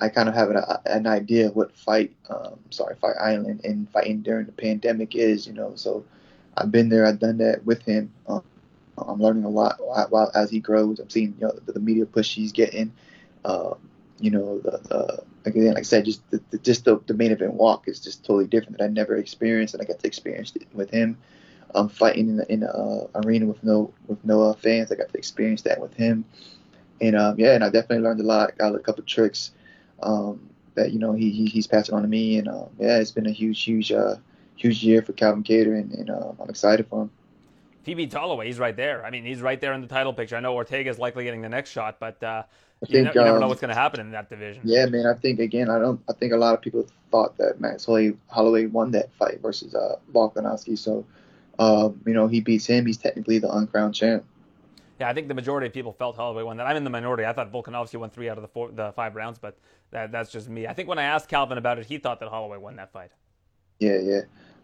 [0.00, 4.22] I kind of have an, an idea what fight, um, sorry, Fight Island and fighting
[4.22, 5.46] during the pandemic is.
[5.46, 6.04] You know, so
[6.56, 8.12] I've been there, I've done that with him.
[8.28, 8.42] Um,
[8.96, 10.98] I'm learning a lot while as he grows.
[10.98, 12.92] I'm seeing you know, the, the media push he's getting.
[13.44, 13.74] Uh,
[14.20, 17.32] you know, the, the again, like I said, just the, the just the, the, main
[17.32, 20.54] event walk is just totally different that I never experienced, and I got to experience
[20.56, 21.18] it with him.
[21.74, 24.94] Um, fighting in the in the uh, arena with no with no uh, fans, I
[24.94, 26.24] got to experience that with him,
[27.00, 28.56] and um, yeah, and I definitely learned a lot.
[28.56, 29.50] Got a couple tricks
[30.02, 33.10] um, that you know he, he he's passing on to me, and um, yeah, it's
[33.10, 34.16] been a huge huge uh,
[34.56, 37.10] huge year for Calvin Kattar, and, and uh, I'm excited for him.
[37.84, 38.46] He beats Holloway.
[38.46, 39.04] He's right there.
[39.04, 40.36] I mean, he's right there in the title picture.
[40.36, 42.42] I know Ortega is likely getting the next shot, but uh,
[42.86, 44.62] you, think, ne- you, never know um, what's going to happen in that division.
[44.64, 45.06] Yeah, man.
[45.06, 46.00] I think again, I don't.
[46.08, 49.96] I think a lot of people thought that Max Holloway won that fight versus uh,
[50.12, 50.78] Volkanovski.
[50.78, 51.06] So,
[51.58, 52.86] um, you know, he beats him.
[52.86, 54.24] He's technically the uncrowned champ.
[55.00, 56.66] Yeah, I think the majority of people felt Holloway won that.
[56.66, 57.24] I'm in the minority.
[57.24, 59.56] I thought Volkanovski won three out of the four, the five rounds, but
[59.92, 60.66] that, that's just me.
[60.66, 63.10] I think when I asked Calvin about it, he thought that Holloway won that fight.
[63.78, 64.20] Yeah, yeah,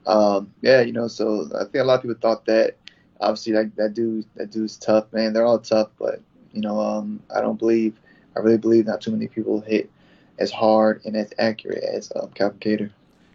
[0.07, 0.81] um, yeah.
[0.81, 2.77] You know, so I think a lot of people thought that
[3.21, 5.33] obviously that that dude that dude's tough, man.
[5.33, 6.21] They're all tough, but
[6.53, 8.01] you know, um, I don't believe,
[8.37, 9.91] I really believe not too many people hit
[10.39, 12.91] as hard and as accurate as um, Calvin Kattar.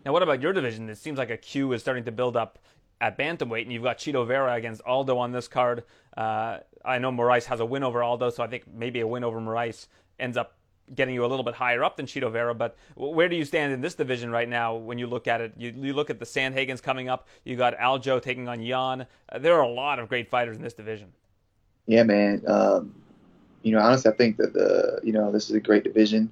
[0.06, 0.90] Now, what about your division?
[0.90, 2.60] It seems like a queue is starting to build up
[3.02, 5.84] at bantamweight, and you've got Chito Vera against Aldo on this card.
[6.16, 9.24] Uh, I know Moraes has a win over Aldo, so I think maybe a win
[9.24, 9.88] over Moraes
[10.20, 10.56] ends up
[10.96, 12.54] getting you a little bit higher up than Chito Vera.
[12.54, 15.54] But where do you stand in this division right now when you look at it?
[15.58, 17.28] You, you look at the Sandhagens coming up.
[17.44, 19.06] You got Aljo taking on Yan.
[19.30, 21.12] Uh, there are a lot of great fighters in this division.
[21.86, 22.44] Yeah, man.
[22.48, 22.96] Um,
[23.64, 26.32] you know, honestly, I think that the you know this is a great division.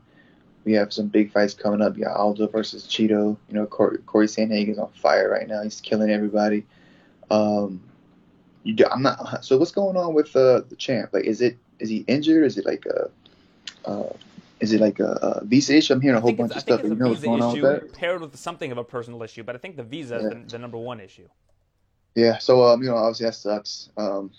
[0.67, 1.95] We have some big fights coming up.
[1.95, 3.37] You got Aldo versus Chito.
[3.47, 5.63] You know, Corey, Corey Sandhagen's on fire right now.
[5.63, 6.65] He's killing everybody.
[7.31, 7.81] Um,
[8.63, 9.45] you do, I'm not.
[9.45, 11.11] So what's going on with uh, the champ?
[11.13, 12.43] Like, is it is he injured?
[12.43, 13.09] Is it like a
[13.89, 14.11] uh,
[14.59, 15.93] is it like a, a visa issue?
[15.93, 16.83] I'm hearing a whole bunch of stuff.
[16.83, 17.93] You know what's going on with that?
[17.93, 20.21] Paired with something of a personal issue, but I think the visa yeah.
[20.21, 21.29] is the, the, number one issue.
[22.13, 22.39] Yeah.
[22.39, 23.87] So um, you know, obviously that sucks.
[23.95, 24.31] Um,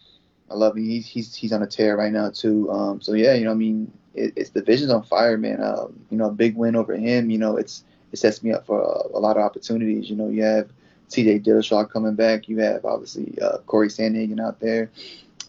[0.51, 0.85] I love him.
[0.85, 2.71] He's he's he's on a tear right now too.
[2.71, 5.63] Um, so yeah, you know, I mean, it, it's the vision's on fire, man.
[5.63, 7.31] Um, you know, a big win over him.
[7.31, 10.11] You know, it's it sets me up for a, a lot of opportunities.
[10.11, 10.71] You know, you have
[11.11, 11.41] T.J.
[11.41, 12.49] Dillashaw coming back.
[12.49, 14.91] You have obviously uh, Corey Sandhagen out there.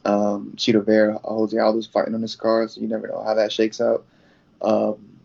[0.05, 3.51] um, Chito Vera, Jose Aldo's fighting on this card, so you never know how that
[3.51, 4.05] shakes out.
[4.61, 5.20] Um,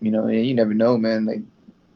[0.00, 1.26] you know, and you never know, man.
[1.26, 1.42] Like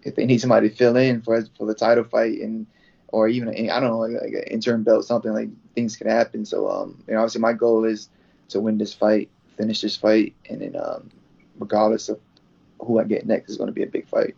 [0.03, 2.67] if they need somebody to fill in for for the title fight and
[3.09, 6.45] or even I don't know like, an interim belt something like things can happen.
[6.45, 8.09] So um, you know, obviously my goal is
[8.49, 9.31] to win this fight,
[9.61, 11.11] finish this fight, and then um,
[11.59, 12.19] regardless of
[12.81, 14.35] who I get next is going to be a big fight.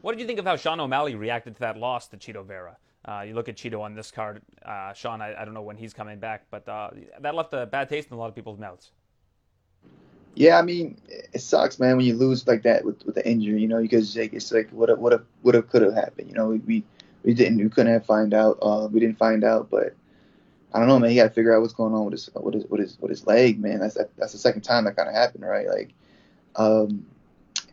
[0.00, 2.76] What did you think of how Sean O'Malley reacted to that loss to Chito Vera?
[3.04, 5.20] Uh, you look at Chito on this card, uh, Sean.
[5.20, 6.90] I, I, don't know when he's coming back, but uh,
[7.20, 8.90] that left a bad taste in a lot of people's mouths.
[10.34, 13.60] Yeah, I mean, it sucks, man, when you lose like that with, with the injury.
[13.60, 16.28] You know, because like, it's like what have, what have, what have, could have happened.
[16.28, 16.82] You know, we
[17.22, 18.58] we didn't, we couldn't have find out.
[18.62, 19.94] Uh, we didn't find out, but
[20.76, 21.10] I don't know, man.
[21.10, 23.60] He got to figure out what's going on with his with his with his, leg,
[23.60, 23.80] man.
[23.80, 25.66] That's that's the second time that kind of happened, right?
[25.66, 25.94] Like,
[26.56, 27.06] um,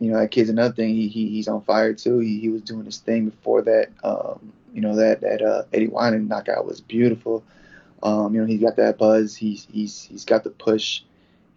[0.00, 0.94] you know, that kid's another thing.
[0.94, 2.18] He, he he's on fire too.
[2.18, 3.88] He he was doing his thing before that.
[4.02, 7.44] Um, you know that that uh, Eddie Wineland knockout was beautiful.
[8.02, 9.36] Um, you know, he's got that buzz.
[9.36, 11.02] He's he's he's got the push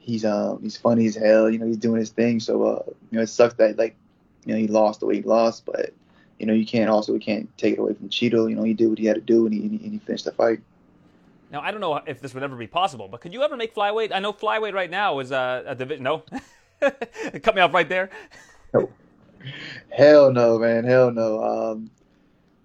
[0.08, 1.50] he's um he's funny as hell.
[1.50, 2.40] You know, he's doing his thing.
[2.40, 3.96] So uh, you know, it sucks that like
[4.46, 5.94] you know he lost the way he lost, but
[6.40, 8.50] you know you can't also we can't take it away from Chito.
[8.50, 10.32] You know, he did what he had to do and he and he finished the
[10.32, 10.62] fight.
[11.52, 13.74] Now I don't know if this would ever be possible, but could you ever make
[13.74, 14.12] flyweight?
[14.14, 16.04] I know flyweight right now is a, a division.
[16.04, 16.24] No,
[16.82, 18.10] cut me off right there.
[18.74, 18.90] No.
[19.90, 20.84] Hell no, man.
[20.84, 21.44] Hell no.
[21.44, 21.90] Um,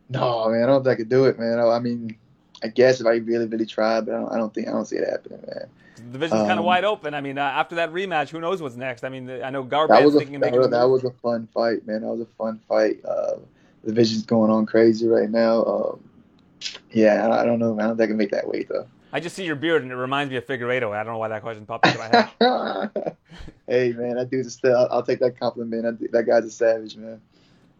[0.08, 0.64] no, man.
[0.64, 1.58] I don't think I could do it, man.
[1.58, 2.16] I, I mean,
[2.62, 4.86] I guess if I really, really tried, but I don't, I don't think I don't
[4.86, 5.66] see it happening, man.
[5.96, 7.14] The division's um, kind of wide open.
[7.14, 9.04] I mean, uh, after that rematch, who knows what's next?
[9.04, 12.02] I mean, I know Garbrandt thinking that, was, that was a fun fight, man.
[12.02, 13.04] That was a fun fight.
[13.04, 13.36] Uh,
[13.84, 15.64] the division's going on crazy right now.
[15.64, 16.00] Um,
[16.92, 17.84] yeah, I, don't know, man.
[17.84, 18.86] I don't think I can make that weight though.
[19.12, 20.92] I just see your beard and it reminds me of Figueiredo.
[20.92, 23.16] I don't know why that question popped into my head.
[23.66, 24.76] hey, man, that dude's still.
[24.76, 25.82] I'll, I'll take that compliment.
[25.82, 27.20] That, that guy's a savage, man.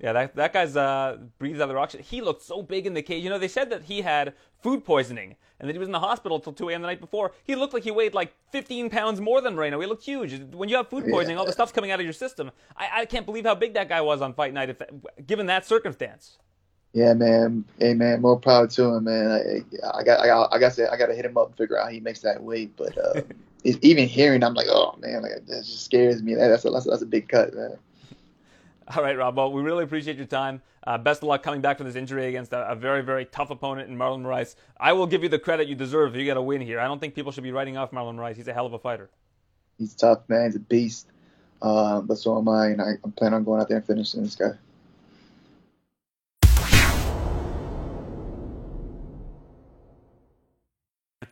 [0.01, 1.93] Yeah, that that guy's uh, breathes out of the rock.
[1.93, 3.23] He looked so big in the cage.
[3.23, 6.01] You know, they said that he had food poisoning and that he was in the
[6.01, 6.83] hospital until 2 a.m.
[6.83, 7.33] the night before.
[7.45, 9.79] He looked like he weighed like 15 pounds more than Moreno.
[9.81, 10.41] He looked huge.
[10.53, 11.41] When you have food poisoning, yeah.
[11.41, 12.51] all the stuff's coming out of your system.
[12.77, 14.83] I, I can't believe how big that guy was on fight night, if
[15.25, 16.39] given that circumstance.
[16.93, 17.65] Yeah, man.
[17.79, 18.21] Hey, man.
[18.21, 19.31] More proud to him, man.
[19.31, 21.57] I, I got, I got, I got to, I got to hit him up and
[21.57, 22.77] figure out how he makes that weight.
[22.77, 23.23] But uh,
[23.65, 26.35] even hearing, I'm like, oh man, like that just scares me.
[26.35, 27.79] That's a, that's a, that's a big cut, man.
[28.97, 29.37] All right, Rob.
[29.37, 30.61] Well, we really appreciate your time.
[30.85, 33.51] Uh, best of luck coming back from this injury against a, a, very, very tough
[33.51, 34.57] opponent in Marlon Moraes.
[34.79, 36.81] I will give you the credit you deserve if you get a win here.
[36.81, 38.35] I don't think people should be writing off Marlon Moraes.
[38.35, 39.09] He's a hell of a fighter.
[39.79, 40.47] He's tough, man.
[40.47, 41.07] He's a beast.
[41.63, 44.25] Uh, but so am I, and I, am planning on going out there and finishing
[44.25, 44.51] this guy.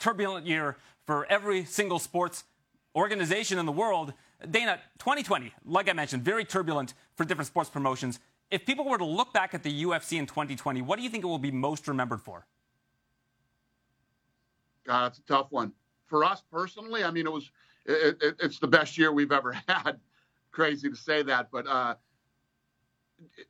[0.00, 0.76] Turbulent year
[1.06, 2.44] for every single sports
[2.96, 4.12] organization in the world.
[4.50, 8.18] Dana, 2020, like I mentioned, very turbulent for different sports promotions.
[8.50, 11.22] If people were to look back at the UFC in 2020, what do you think
[11.22, 12.46] it will be most remembered for?
[14.84, 15.72] God, that's a tough one.
[16.06, 17.50] For us personally, I mean, it was
[17.86, 20.00] it, it, it's the best year we've ever had.
[20.50, 21.94] Crazy to say that, but uh,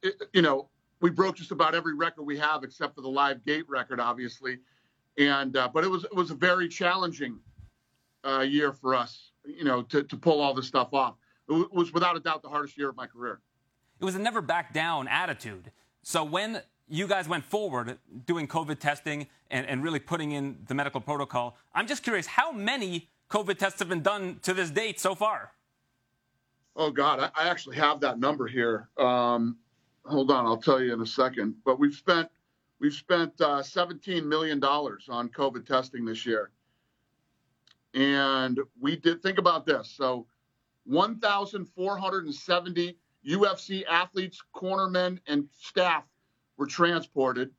[0.02, 0.68] it, you know,
[1.00, 4.58] we broke just about every record we have except for the live gate record, obviously.
[5.20, 7.38] And uh, but it was it was a very challenging
[8.24, 11.14] uh, year for us, you know, to, to pull all this stuff off.
[11.48, 13.40] It was without a doubt the hardest year of my career.
[14.00, 15.72] It was a never back down attitude.
[16.02, 20.74] So when you guys went forward doing COVID testing and, and really putting in the
[20.74, 24.98] medical protocol, I'm just curious how many COVID tests have been done to this date
[24.98, 25.52] so far?
[26.76, 28.88] Oh God, I, I actually have that number here.
[28.96, 29.58] Um,
[30.04, 31.56] hold on, I'll tell you in a second.
[31.64, 32.28] But we've spent
[32.80, 36.50] we've spent uh, 17 million dollars on COVID testing this year.
[37.94, 39.94] And we did think about this.
[39.96, 40.26] So
[40.86, 42.96] 1,470
[43.28, 46.04] UFC athletes, cornermen, and staff
[46.56, 47.50] were transported.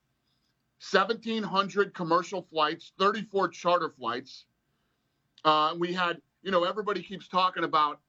[0.92, 4.46] 1,700 commercial flights, 34 charter flights.
[5.46, 8.00] Uh, we had, you know, everybody keeps talking about,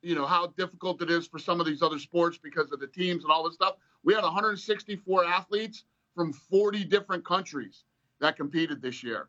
[0.00, 2.86] you know, how difficult it is for some of these other sports because of the
[2.86, 3.74] teams and all this stuff.
[4.02, 5.84] We had 164 athletes
[6.14, 7.84] from 40 different countries
[8.20, 9.28] that competed this year.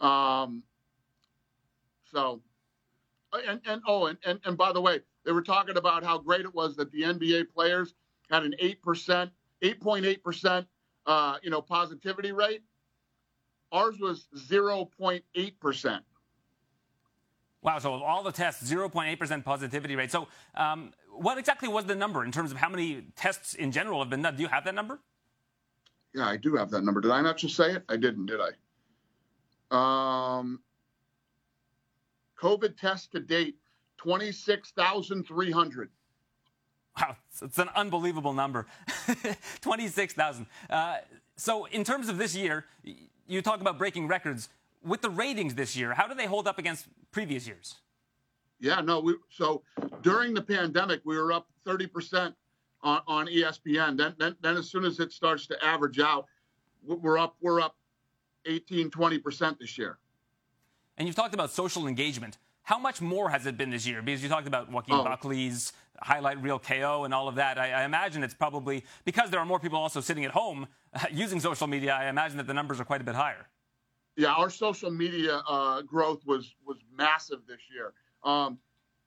[0.00, 0.62] Um,
[2.04, 2.40] so,
[3.32, 6.42] and, and oh, and, and, and by the way, they were talking about how great
[6.42, 7.94] it was that the NBA players
[8.30, 9.30] had an 8%,
[9.62, 10.66] 8.8%,
[11.06, 12.62] uh, you know, positivity rate.
[13.72, 16.00] Ours was 0.8%.
[17.62, 20.10] Wow, so all the tests, 0.8% positivity rate.
[20.10, 24.00] So, um, what exactly was the number in terms of how many tests in general
[24.00, 24.36] have been done?
[24.36, 25.00] Do you have that number?
[26.14, 27.00] Yeah, I do have that number.
[27.00, 27.82] Did I not just say it?
[27.88, 28.50] I didn't, did I?
[30.38, 30.60] Um,
[32.40, 33.56] COVID tests to date,
[33.98, 35.90] 26,300.
[37.00, 38.66] Wow, it's an unbelievable number.
[39.62, 40.46] 26,000.
[40.70, 40.98] Uh,
[41.36, 42.66] so, in terms of this year,
[43.26, 44.48] you talk about breaking records.
[44.84, 47.76] with the ratings this year, how do they hold up against previous years?
[48.60, 49.00] Yeah, no.
[49.00, 49.62] We, so
[50.02, 52.34] during the pandemic, we were up 30%
[52.84, 53.96] on, on ESPN.
[53.96, 56.26] Then, then, then as soon as it starts to average out,
[56.86, 57.76] we're up, we're up
[58.46, 59.98] 18, 20% this year.
[60.96, 62.38] And you've talked about social engagement.
[62.62, 64.00] How much more has it been this year?
[64.00, 65.04] Because you talked about Joaquin oh.
[65.04, 67.58] Buckley's highlight reel KO and all of that.
[67.58, 71.04] I, I, imagine it's probably because there are more people also sitting at home uh,
[71.12, 71.94] using social media.
[71.94, 73.48] I imagine that the numbers are quite a bit higher.
[74.16, 77.92] Yeah, our social media uh, growth was was massive this year.
[78.22, 78.58] Um,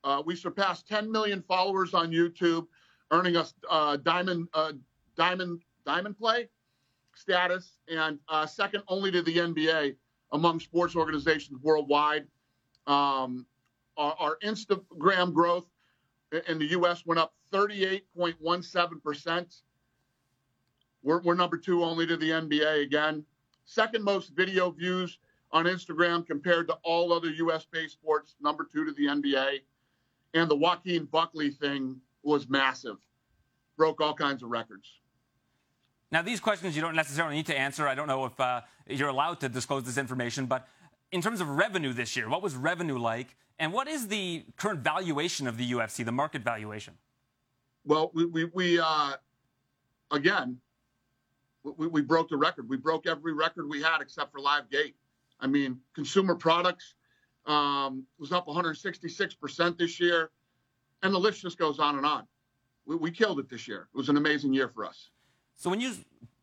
[0.04, 2.68] uh, we surpassed 10 million followers on YouTube,
[3.12, 4.74] earning us uh, diamond uh,
[5.16, 6.50] diamond diamond play
[7.16, 9.96] status, and uh, second only to the NBA
[10.32, 12.28] among sports organizations worldwide.
[12.86, 13.46] Um,
[13.98, 15.66] our, our, Instagram growth
[16.48, 17.06] in the U.S.
[17.06, 19.56] went up 38.17 percent.
[21.04, 23.26] We're, we're number two only to the NBA again.
[23.66, 25.20] Second most video views
[25.52, 27.66] on Instagram compared to all other U.S.
[27.70, 29.60] based sports, number two to the NBA.
[30.34, 32.98] And the Joaquin Buckley thing was massive,
[33.78, 35.00] broke all kinds of records.
[36.12, 37.88] Now, these questions you don't necessarily need to answer.
[37.88, 40.68] I don't know if uh, you're allowed to disclose this information, but
[41.12, 43.36] in terms of revenue this year, what was revenue like?
[43.60, 46.94] And what is the current valuation of the UFC, the market valuation?
[47.86, 49.14] Well, we, we, we uh,
[50.12, 50.58] again,
[51.64, 52.70] we, we broke the record.
[52.70, 54.96] We broke every record we had except for Live Gate.
[55.40, 56.96] I mean, consumer products
[57.46, 60.30] um, was up 166% this year.
[61.04, 62.24] And the list just goes on and on.
[62.86, 63.88] We, we, killed it this year.
[63.94, 65.10] It was an amazing year for us.
[65.56, 65.94] So when you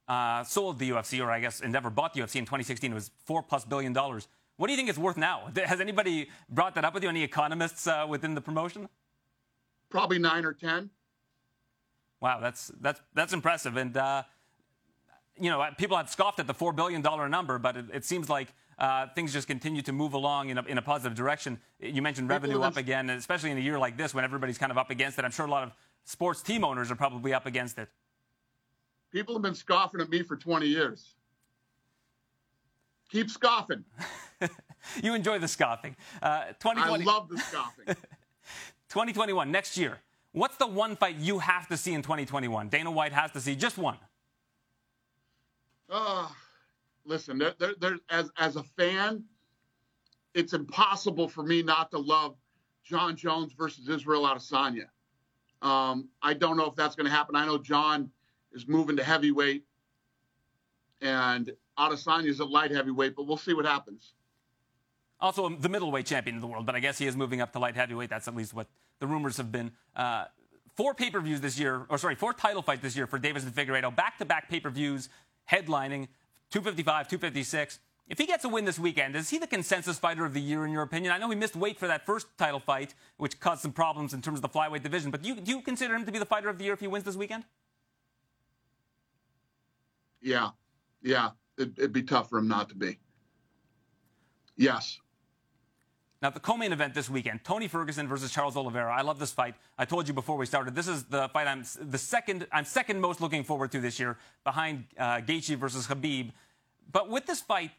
[0.09, 3.11] uh, sold the UFC, or I guess Endeavor bought the UFC in 2016, it was
[3.25, 4.29] four plus billion dollars.
[4.57, 5.51] What do you think it's worth now?
[5.65, 7.09] Has anybody brought that up with you?
[7.09, 8.89] Any economists uh, within the promotion?
[9.91, 10.91] Probably nine or ten.
[12.21, 13.77] Wow, that's that's that's impressive.
[13.77, 14.23] And uh,
[15.39, 18.29] you know, people had scoffed at the four billion dollar number, but it, it seems
[18.29, 21.59] like uh, things just continue to move along in a, in a positive direction.
[21.81, 24.79] You mentioned revenue up again, especially in a year like this when everybody's kind of
[24.79, 25.25] up against it.
[25.25, 25.73] I'm sure a lot of
[26.05, 27.89] sports team owners are probably up against it.
[29.13, 31.15] People have been scoffing at me for 20 years.
[33.11, 33.85] Keep scoffing.
[35.03, 35.95] you enjoy the scoffing.
[36.21, 37.03] Uh, 2020...
[37.03, 37.87] I love the scoffing.
[38.89, 39.99] 2021, next year.
[40.33, 42.69] What's the one fight you have to see in 2021?
[42.69, 43.99] Dana White has to see just one.
[45.89, 46.29] Uh,
[47.05, 47.43] listen,
[48.11, 49.25] as as a fan,
[50.35, 52.37] it's impossible for me not to love
[52.85, 54.87] Jon Jones versus Israel Adesanya.
[55.63, 57.37] Um, I don't know if that's going to happen.
[57.37, 58.11] I know Jon
[58.53, 59.65] is moving to heavyweight,
[61.01, 64.13] and Adesanya is a light heavyweight, but we'll see what happens.
[65.21, 67.59] Also, the middleweight champion of the world, but I guess he is moving up to
[67.59, 68.11] light heavyweight.
[68.11, 68.67] That's at least what
[68.99, 69.71] the rumors have been.
[69.97, 70.27] Uh,
[70.75, 73.95] four pay-per-views this year, or sorry, four title fights this year for Deiveson and Figueiredo.
[73.95, 75.09] Back-to-back pay-per-views,
[75.51, 76.09] headlining.
[76.55, 77.81] 255, 256.
[78.07, 80.65] If he gets a win this weekend, is he the consensus fighter of the year
[80.65, 81.13] in your opinion?
[81.13, 84.23] I know he missed weight for that first title fight, which caused some problems in
[84.23, 85.11] terms of the flyweight division.
[85.11, 86.79] But do you, do you consider him to be the fighter of the year if
[86.79, 87.45] he wins this weekend?
[90.23, 90.51] Yeah,
[91.03, 91.31] yeah.
[91.59, 93.01] It, it'd be tough for him not to be.
[94.57, 95.01] Yes.
[96.25, 98.91] Now, the co-main event this weekend, Tony Ferguson versus Charles Oliveira.
[98.91, 99.57] I love this fight.
[99.77, 100.75] I told you before we started.
[100.75, 104.17] This is the fight I'm the second I'm second most looking forward to this year,
[104.43, 106.33] behind uh, Gaethje versus Khabib.
[106.93, 107.71] But with this fight,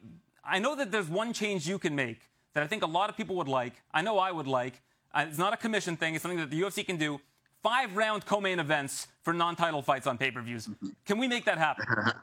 [0.44, 2.20] I know that there's one change you can make
[2.54, 3.74] that I think a lot of people would like.
[3.94, 4.82] I know I would like.
[5.14, 6.16] Uh, it's not a commission thing.
[6.16, 7.20] It's something that the UFC can do.
[7.64, 10.70] Five round co-main events for non-title fights on pay-per-views.
[11.06, 11.86] Can we make that happen?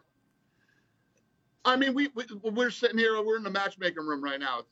[1.64, 2.08] I mean, we,
[2.42, 3.20] we are sitting here.
[3.22, 4.62] We're in the matchmaking room right now.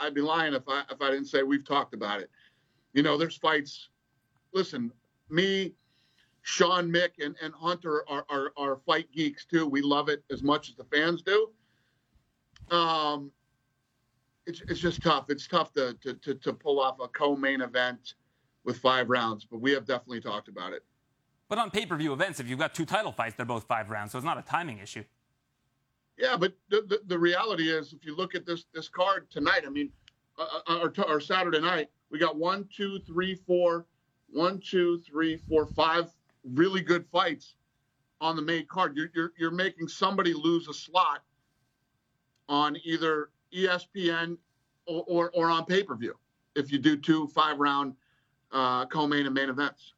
[0.00, 2.30] I'd be lying if I if I didn't say we've talked about it.
[2.92, 3.88] You know, there's fights.
[4.52, 4.90] Listen,
[5.30, 5.74] me,
[6.48, 9.66] Sean, Mick, and, and Hunter are, are, are fight geeks too.
[9.66, 11.50] We love it as much as the fans do.
[12.70, 13.30] Um,
[14.46, 15.28] it's it's just tough.
[15.28, 18.14] It's tough to to to, to pull off a co-main event
[18.64, 20.82] with five rounds, but we have definitely talked about it.
[21.50, 24.18] But on pay-per-view events, if you've got two title fights, they're both five rounds, so
[24.18, 25.04] it's not a timing issue.
[26.16, 29.64] Yeah, but the, the, the, reality is, if you look at this this card tonight,
[29.66, 29.90] I mean,
[30.38, 33.84] uh, uh Saturday night, we got one, two, three, four,
[34.30, 36.10] one, two, three, four, five
[36.54, 37.54] really good fights
[38.20, 38.96] on the main card.
[38.96, 41.22] You're you're, you're making somebody lose a slot
[42.48, 44.36] on either ESPN
[44.86, 46.14] or or, or on pay per view
[46.56, 47.94] if you do two five round
[48.52, 49.92] uh, co-main and main events.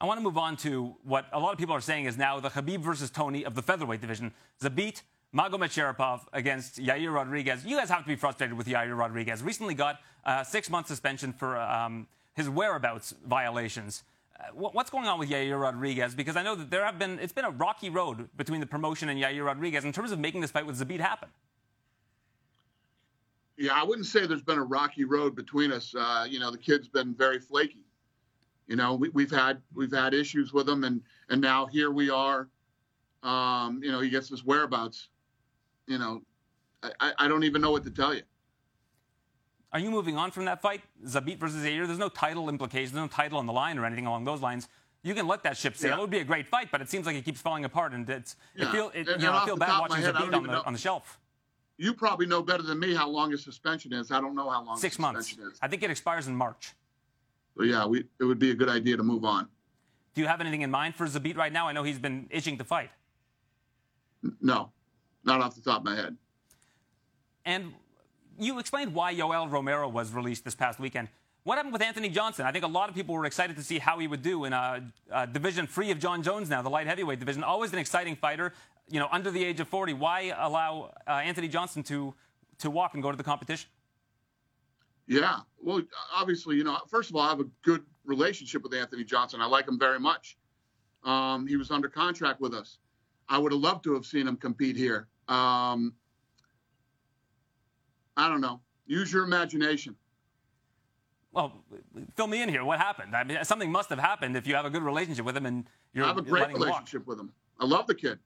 [0.00, 2.38] I want to move on to what a lot of people are saying is now
[2.38, 4.32] the Khabib versus Tony of the featherweight division.
[4.60, 5.02] Zabit
[5.34, 7.64] Magomedsharipov against Yair Rodriguez.
[7.64, 9.42] You guys have to be frustrated with Yair Rodriguez.
[9.42, 14.02] Recently got a six-month suspension for um, his whereabouts violations.
[14.38, 16.14] Uh, what's going on with Yair Rodriguez?
[16.14, 19.08] Because I know that there have been it's been a rocky road between the promotion
[19.08, 21.28] and Yair Rodriguez in terms of making this fight with Zabit happen.
[23.56, 25.94] Yeah, I wouldn't say there's been a rocky road between us.
[25.94, 27.86] Uh, you know, the kid's been very flaky.
[28.66, 32.10] You know, we, have had we've had issues with him, and and now here we
[32.10, 32.48] are.
[33.22, 35.08] Um, you know, he gets his whereabouts.
[35.86, 36.22] You know,
[37.00, 38.22] I, I don't even know what to tell you.
[39.72, 41.86] Are you moving on from that fight, Zabit versus Yair?
[41.86, 44.68] There's no title implications, there's no title on the line or anything along those lines.
[45.02, 45.90] You can let that ship sail.
[45.90, 45.96] Yeah.
[45.98, 48.08] It would be a great fight, but it seems like it keeps falling apart, and
[48.08, 48.68] it's yeah.
[48.68, 50.78] it feel it, and, you know, I feel bad watching Zabit on the on the
[50.78, 51.20] shelf.
[51.78, 54.10] You probably know better than me how long his suspension is.
[54.10, 55.32] I don't know how long six months.
[55.32, 55.58] Is.
[55.60, 56.72] I think it expires in March.
[57.56, 59.48] So yeah, we, it would be a good idea to move on.
[60.14, 61.68] Do you have anything in mind for Zabit right now?
[61.68, 62.90] I know he's been itching to fight.
[64.40, 64.72] No,
[65.24, 66.16] not off the top of my head.
[67.44, 67.74] And
[68.38, 71.08] you explained why Yoel Romero was released this past weekend.
[71.44, 72.44] What happened with Anthony Johnson?
[72.44, 74.52] I think a lot of people were excited to see how he would do in
[74.52, 74.82] a,
[75.12, 77.44] a, division free of Jon Jones now, the light heavyweight division.
[77.44, 78.52] Always an exciting fighter,
[78.90, 79.92] you know, under the age of 40.
[79.92, 82.14] Why allow uh, Anthony Johnson to
[82.58, 83.68] to walk and go to the competition?
[85.06, 85.82] Yeah, well,
[86.12, 89.40] obviously, you know, first of all, I have a good relationship with Anthony Johnson.
[89.40, 90.36] I like him very much.
[91.04, 92.78] Um, he was under contract with us.
[93.28, 95.06] I would have loved to have seen him compete here.
[95.28, 95.94] Um,
[98.16, 98.60] I don't know.
[98.86, 99.96] Use your imagination.
[101.32, 101.52] Well,
[102.14, 102.64] fill me in here.
[102.64, 103.14] What happened?
[103.14, 105.68] I mean, something must have happened if you have a good relationship with him and
[105.92, 106.04] you're.
[106.04, 107.30] I have a great relationship with him.
[107.60, 108.18] I love the kid.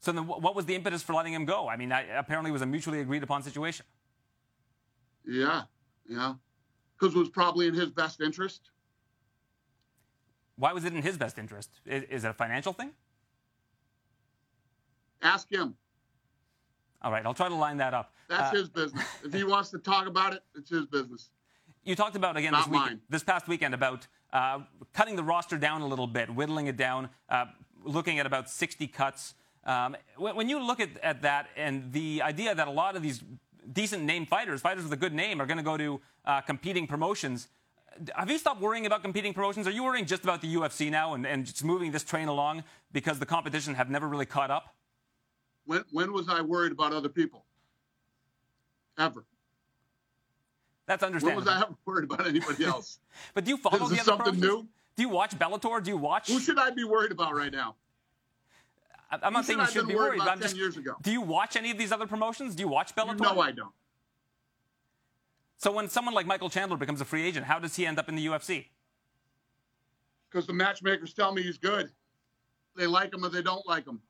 [0.00, 1.68] So then, what was the impetus for letting him go?
[1.68, 3.86] I mean, I, apparently, it was a mutually agreed upon situation.
[5.26, 5.62] Yeah,
[6.08, 6.34] yeah,
[6.98, 8.70] because it was probably in his best interest.
[10.56, 11.70] Why was it in his best interest?
[11.86, 12.90] Is, is it a financial thing?
[15.22, 15.74] Ask him.
[17.04, 18.14] All right, I'll try to line that up.
[18.28, 19.04] That's uh, his business.
[19.22, 21.28] If he wants to talk about it, it's his business.
[21.84, 24.60] You talked about again this, week, this past weekend about uh,
[24.94, 27.44] cutting the roster down a little bit, whittling it down, uh,
[27.84, 29.34] looking at about 60 cuts.
[29.64, 33.22] Um, when you look at, at that and the idea that a lot of these
[33.70, 36.86] decent name fighters, fighters with a good name, are going to go to uh, competing
[36.86, 37.48] promotions.
[38.16, 39.66] Have you stopped worrying about competing promotions?
[39.66, 42.64] Are you worrying just about the UFC now and, and just moving this train along
[42.92, 44.73] because the competition have never really caught up?
[45.66, 47.44] When, when was I worried about other people?
[48.98, 49.24] Ever.
[50.86, 51.44] That's understandable.
[51.44, 52.98] When was I ever worried about anybody else?
[53.32, 54.66] but do you follow Is the this other something new?
[54.96, 55.82] Do you watch Bellator?
[55.82, 56.28] Do you watch?
[56.28, 57.74] Who should I be worried about right now?
[59.10, 60.20] I'm not Who saying you should be worried.
[60.20, 60.96] About I'm just, years ago.
[61.02, 62.54] Do you watch any of these other promotions?
[62.54, 63.20] Do you watch Bellator?
[63.20, 63.72] No, I don't.
[65.56, 68.08] So when someone like Michael Chandler becomes a free agent, how does he end up
[68.08, 68.66] in the UFC?
[70.30, 71.90] Because the matchmakers tell me he's good.
[72.76, 74.00] They like him or they don't like him.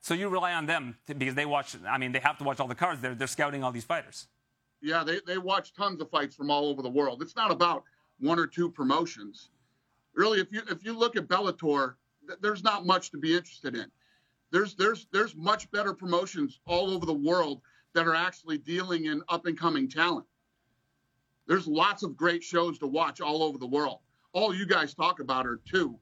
[0.00, 1.76] So you rely on them to, because they watch.
[1.86, 3.00] I mean, they have to watch all the cards.
[3.00, 4.28] They're they're scouting all these fighters.
[4.80, 7.22] Yeah, they they watch tons of fights from all over the world.
[7.22, 7.84] It's not about
[8.18, 9.50] one or two promotions.
[10.14, 11.94] Really, if you if you look at Bellator,
[12.26, 13.86] th- there's not much to be interested in.
[14.50, 17.60] There's there's there's much better promotions all over the world
[17.92, 20.26] that are actually dealing in up and coming talent.
[21.46, 23.98] There's lots of great shows to watch all over the world.
[24.32, 25.98] All you guys talk about are two,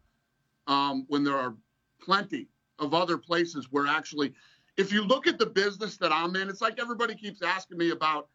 [0.66, 1.54] um, when there are
[2.00, 2.48] plenty
[2.78, 4.34] of other places where actually,
[4.76, 7.90] if you look at the business that I'm in, it's like everybody keeps asking me
[7.90, 8.28] about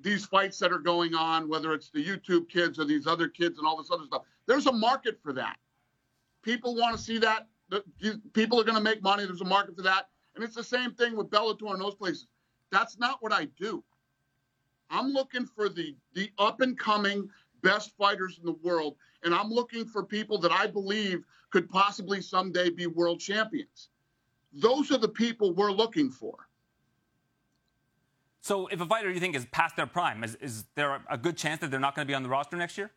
[0.00, 3.58] these fights that are going on, whether it's the YouTube kids or these other kids
[3.58, 4.22] and all this other stuff.
[4.46, 5.56] There's a market for that.
[6.42, 7.46] People want to see that.
[8.32, 9.24] People are going to make money.
[9.24, 10.08] There's a market for that.
[10.34, 12.26] And it's the same thing with Bellator and those places.
[12.70, 13.84] That's not what I do.
[14.90, 17.30] I'm looking for the the up and coming
[17.62, 22.20] best fighters in the world, and I'm looking for people that I believe could possibly
[22.20, 23.88] someday be world champions.
[24.52, 26.48] Those are the people we're looking for.
[28.42, 31.36] So, if a fighter you think is past their prime, is, is there a good
[31.36, 32.90] chance that they're not going to be on the roster next year?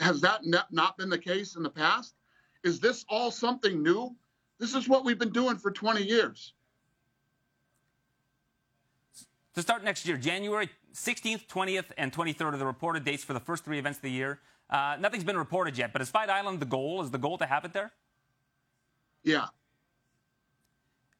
[0.00, 2.14] Has that not been the case in the past?
[2.62, 4.14] Is this all something new?
[4.58, 6.52] This is what we've been doing for 20 years.
[9.54, 13.40] To start next year, January 16th, 20th, and 23rd are the reported dates for the
[13.40, 14.40] first three events of the year.
[14.68, 17.02] Uh, nothing's been reported yet, but is Fight Island the goal?
[17.02, 17.92] Is the goal to have it there?
[19.22, 19.46] Yeah.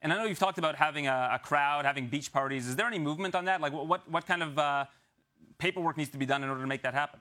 [0.03, 2.67] And I know you've talked about having a, a crowd, having beach parties.
[2.67, 3.61] Is there any movement on that?
[3.61, 4.85] Like, what what kind of uh,
[5.59, 7.21] paperwork needs to be done in order to make that happen?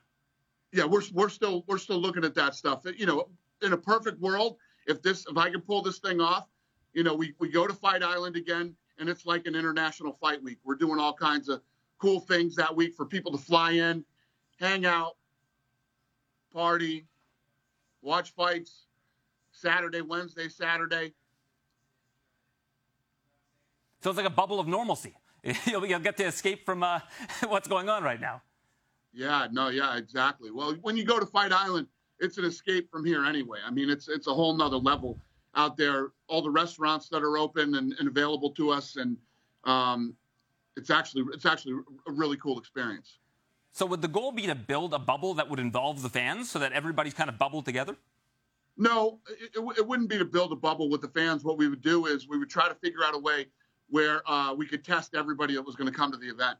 [0.73, 2.83] Yeah, we're we're still we're still looking at that stuff.
[2.97, 3.29] You know,
[3.61, 4.57] in a perfect world,
[4.87, 6.49] if this if I can pull this thing off,
[6.93, 10.41] you know, we we go to Fight Island again, and it's like an international fight
[10.41, 10.59] week.
[10.63, 11.61] We're doing all kinds of
[11.97, 14.03] cool things that week for people to fly in,
[14.59, 15.17] hang out,
[16.51, 17.05] party,
[18.01, 18.85] watch fights
[19.51, 21.13] Saturday, Wednesday, Saturday.
[24.01, 25.15] So it's like a bubble of normalcy.
[25.65, 26.99] you'll, you'll get to escape from uh,
[27.47, 28.41] what's going on right now.
[29.13, 30.51] Yeah, no, yeah, exactly.
[30.51, 31.87] Well, when you go to Fight Island,
[32.19, 33.59] it's an escape from here anyway.
[33.65, 35.19] I mean, it's it's a whole nother level
[35.55, 36.11] out there.
[36.27, 39.17] All the restaurants that are open and, and available to us, and
[39.65, 40.15] um,
[40.75, 41.75] it's actually it's actually
[42.07, 43.19] a really cool experience.
[43.71, 46.59] So would the goal be to build a bubble that would involve the fans so
[46.59, 47.95] that everybody's kind of bubbled together?
[48.77, 51.43] No, it, it, wouldn't be to build a bubble with the fans.
[51.43, 53.47] What we would do is we would try to figure out a way
[53.89, 56.57] where uh, we could test everybody that was going to come to the event.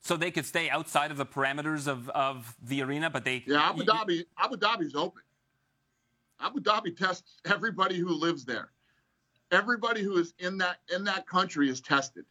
[0.00, 3.68] So they could stay outside of the parameters of, of the arena, but they yeah
[3.68, 5.22] Abu Dhabi Abu Dhabi's open.
[6.40, 8.70] Abu Dhabi tests everybody who lives there.
[9.50, 12.24] Everybody who is in that in that country is tested.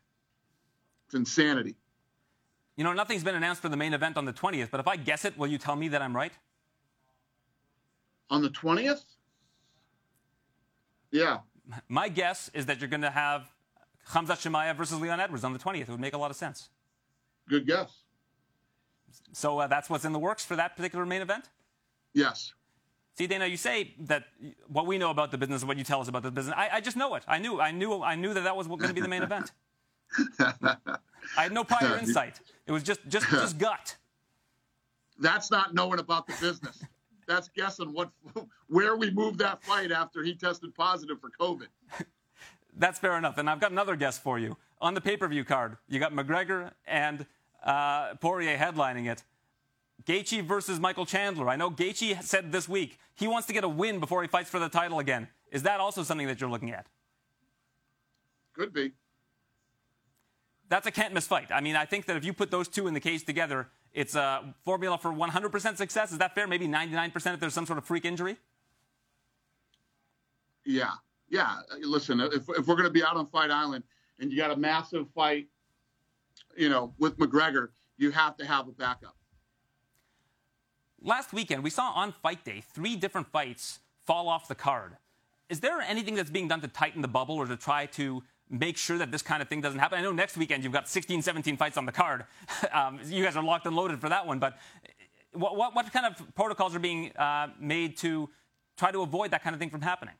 [1.07, 1.75] It's insanity.
[2.75, 4.97] You know, nothing's been announced for the main event on the 20th, but if I
[4.97, 6.31] guess it, will you tell me that I'm right?
[8.29, 9.03] On the 20th?
[11.11, 11.39] Yeah.
[11.89, 13.49] My guess is that you're going to have
[14.09, 15.81] Khamzat Chimaev versus Leon Edwards on the 20th.
[15.81, 16.69] It would make a lot of sense.
[17.49, 18.03] Good guess.
[19.31, 21.45] So uh, that's what's in the works for that particular main event?
[22.13, 22.53] Yes.
[23.17, 24.25] See, Dana, you say that
[24.67, 26.53] what we know about the business and what you tell us about the business.
[26.55, 27.23] I, I just know it.
[27.27, 29.53] I knew, I knew, I knew that that was going to be the main event.
[30.39, 32.39] I had no prior insight.
[32.67, 33.95] It was just, just, just gut.
[35.19, 36.83] That's not knowing about the business.
[37.27, 38.11] That's guessing what,
[38.67, 41.67] where we moved that fight after he tested positive for COVID.
[42.77, 43.39] That's fair enough.
[43.39, 44.55] And I've got another guess for you.
[44.79, 47.25] On the pay-per-view card, you got McGregor and
[47.63, 49.23] uh, Poirier headlining it.
[50.05, 51.49] Gaethje versus Michael Chandler.
[51.49, 54.49] I know Gaethje said this week he wants to get a win before he fights
[54.49, 55.27] for the title again.
[55.51, 56.85] Is that also something that you're looking at?
[58.53, 58.91] Could be.
[60.69, 61.51] That's a can't miss fight.
[61.51, 64.15] I mean, I think that if you put those two in the case together, it's
[64.15, 66.11] a formula for 100% success.
[66.11, 66.47] Is that fair?
[66.47, 68.37] Maybe 99% if there's some sort of freak injury?
[70.65, 70.91] Yeah.
[71.29, 71.55] Yeah.
[71.81, 73.83] Listen, if, if we're going to be out on Fight Island
[74.19, 75.47] and you got a massive fight,
[76.55, 79.16] you know, with McGregor, you have to have a backup.
[81.01, 84.97] Last weekend, we saw on fight day three different fights fall off the card.
[85.49, 88.77] Is there anything that's being done to tighten the bubble or to try to make
[88.77, 89.99] sure that this kind of thing doesn't happen?
[89.99, 92.25] I know next weekend you've got 16, 17 fights on the card.
[92.73, 94.39] um, you guys are locked and loaded for that one.
[94.39, 94.57] But
[95.33, 98.29] what, what, what kind of protocols are being uh, made to
[98.75, 100.15] try to avoid that kind of thing from happening?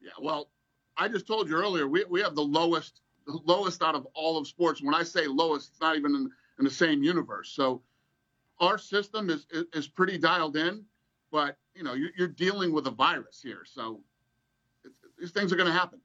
[0.00, 0.48] Yeah, well,
[0.96, 4.36] I just told you earlier, we, we have the lowest the lowest out of all
[4.36, 4.82] of sports.
[4.82, 7.50] When I say lowest, it's not even in, in the same universe.
[7.50, 7.80] So
[8.60, 10.84] our system is, is, pretty dialed in,
[11.32, 14.00] but you know you're, you're dealing with a virus here, so
[15.18, 16.00] these things are going to happen.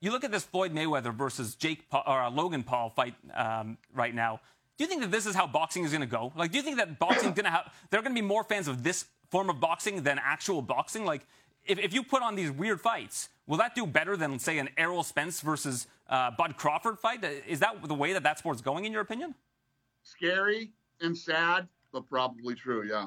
[0.00, 3.78] You look at this Floyd Mayweather versus Jake Paul, or uh, Logan Paul fight um,
[3.94, 4.40] right now.
[4.76, 6.32] Do you think that this is how boxing is going to go?
[6.34, 7.72] Like, do you think that boxing going to have?
[7.90, 11.04] There are going to be more fans of this form of boxing than actual boxing.
[11.04, 11.24] Like,
[11.64, 14.70] if, if you put on these weird fights, will that do better than, say, an
[14.76, 17.24] Errol Spence versus uh, Bud Crawford fight?
[17.46, 19.34] Is that the way that that sport's going, in your opinion?
[20.02, 20.72] Scary,
[21.02, 23.06] and sad, but probably true, yeah.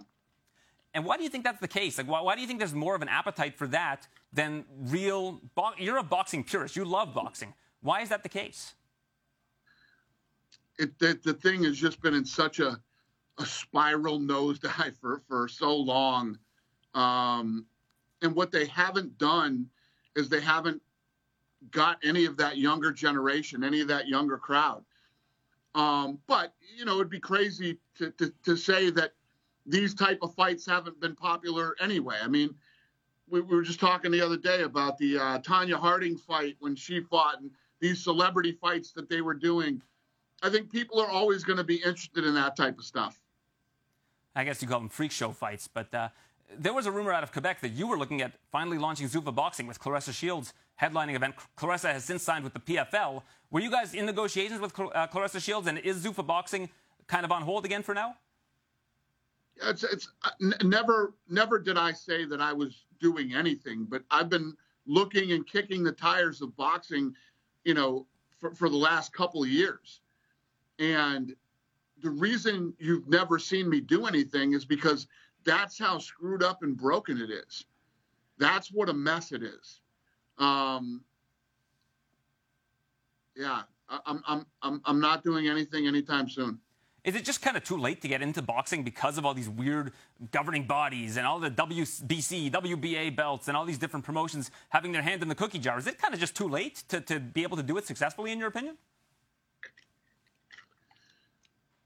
[0.93, 1.97] And why do you think that's the case?
[1.97, 5.41] Like, why, why do you think there's more of an appetite for that than real?
[5.53, 6.75] Bo- you're a boxing purist.
[6.75, 7.53] You love boxing.
[7.81, 8.75] Why is that the case?
[10.79, 12.79] It, the, the thing has just been in such a,
[13.39, 16.37] a spiral nosedive for, for so long.
[16.93, 17.65] Um,
[18.21, 19.67] and what they haven't done
[20.15, 20.81] is they haven't
[21.71, 24.83] got any of that younger generation, any of that younger crowd.
[25.75, 29.11] Um, but you know, it'd be crazy to, to, to say that
[29.65, 32.15] these type of fights haven't been popular anyway.
[32.23, 32.55] I mean,
[33.29, 36.75] we, we were just talking the other day about the uh, Tonya Harding fight when
[36.75, 37.51] she fought, and
[37.81, 39.81] these celebrity fights that they were doing.
[40.41, 43.19] I think people are always going to be interested in that type of stuff.
[44.35, 46.09] I guess you call them freak show fights, but uh,
[46.57, 49.33] there was a rumor out of Quebec that you were looking at finally launching Zuffa
[49.33, 51.35] Boxing with Claressa Shields headlining event.
[51.57, 53.21] Claressa has since signed with the PFL.
[53.51, 56.69] Were you guys in negotiations with uh, Claressa Shields, and is Zuffa Boxing
[57.07, 58.15] kind of on hold again for now?
[59.63, 60.31] It's, it's uh,
[60.63, 64.55] never, never did I say that I was doing anything, but I've been
[64.85, 67.13] looking and kicking the tires of boxing,
[67.63, 68.05] you know,
[68.39, 70.01] for, for the last couple of years.
[70.79, 71.33] And
[72.01, 75.07] the reason you've never seen me do anything is because
[75.45, 77.65] that's how screwed up and broken it is.
[78.37, 79.79] That's what a mess it is.
[80.37, 81.01] Um,
[83.35, 86.59] yeah, I'm, I'm, I'm, I'm not doing anything anytime soon.
[87.03, 89.47] Is it just kind of too late to get into boxing because of all these
[89.47, 89.91] weird
[90.31, 95.03] governing bodies and all the WBC, WBA belts and all these different promotions having their
[95.03, 95.77] hand in the cookie jar?
[95.77, 98.31] Is it kind of just too late to, to be able to do it successfully,
[98.31, 98.75] in your opinion?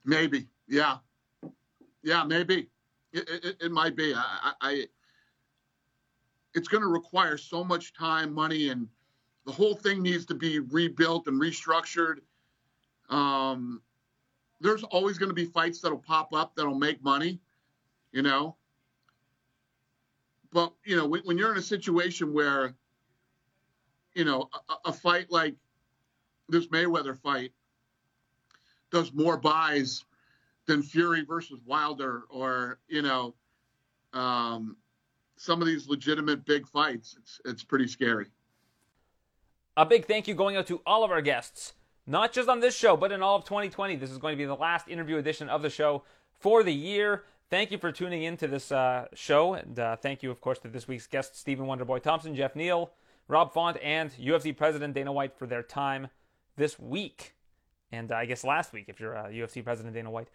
[0.05, 0.97] Maybe, yeah.
[2.01, 2.69] Yeah, maybe.
[3.11, 4.13] It, it, it might be.
[4.15, 4.87] I, I
[6.55, 8.87] it's going to require so much time, money, and
[9.45, 12.19] the whole thing needs to be rebuilt and restructured.
[13.09, 13.81] Um,
[14.61, 17.39] there's always going to be fights that'll pop up that'll make money,
[18.11, 18.55] you know.
[20.51, 22.75] But you know, when, when you're in a situation where,
[24.13, 25.55] you know, a, a fight like
[26.49, 27.51] this Mayweather fight
[28.91, 30.03] does more buys
[30.65, 33.35] than Fury versus Wilder, or you know,
[34.13, 34.75] um,
[35.39, 37.15] some of these legitimate big fights.
[37.17, 38.27] It's it's pretty scary.
[39.77, 41.73] A big thank you going out to all of our guests,
[42.05, 43.95] not just on this show, but in all of 2020.
[43.95, 46.03] This is going to be the last interview edition of the show
[46.39, 47.23] for the year.
[47.49, 50.59] Thank you for tuning in to this uh, show, and uh, thank you, of course,
[50.59, 52.91] to this week's guests, Stephen Wonderboy Thompson, Geoff Neal,
[53.29, 56.09] Rob Font, and UFC President Dana White for their time
[56.57, 57.33] this week,
[57.93, 60.27] and uh, I guess last week if you're UFC President Dana White.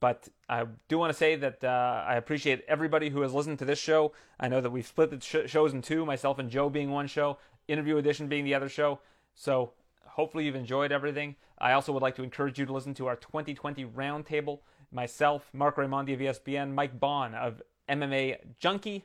[0.00, 3.64] But I do want to say that uh, I appreciate everybody who has listened to
[3.64, 4.12] this show.
[4.38, 7.06] I know that we've split the sh- shows in two, myself and Joe being one
[7.06, 7.38] show,
[7.68, 9.00] interview edition being the other show.
[9.34, 9.72] So
[10.06, 11.36] hopefully you've enjoyed everything.
[11.58, 14.60] I also would like to encourage you to listen to our 2020 roundtable.
[14.90, 19.04] Myself, Marc Raimondi of ESPN, Mike Bohn of MMA Junkie,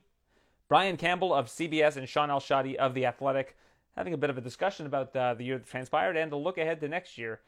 [0.67, 3.55] Brian Campbell of CBS, and Shaun Al-Shatti of The Athletic,
[3.95, 6.57] having a bit of a discussion about uh, the year that transpired and a look
[6.57, 7.39] ahead to next year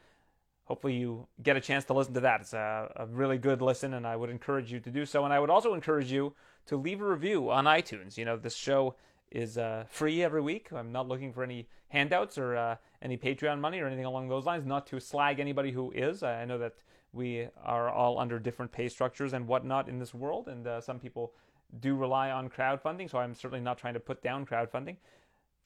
[0.70, 2.42] hopefully you get a chance to listen to that.
[2.42, 5.24] It's a, a, really good listen, and I would encourage you to do so.
[5.24, 6.32] And I would also encourage you
[6.66, 8.16] to leave a review on iTunes.
[8.16, 8.94] You know, this show
[9.32, 10.72] is uh, free every week.
[10.72, 14.46] I'm not looking for any handouts or uh, any Patreon money or anything along those
[14.46, 14.64] lines.
[14.64, 16.22] Not to slag anybody who is.
[16.22, 16.74] I know that
[17.12, 21.00] we are all under different pay structures and whatnot in this world, and uh, some
[21.00, 21.32] people
[21.80, 23.10] do rely on crowdfunding.
[23.10, 24.98] So I'm certainly not trying to put down crowdfunding.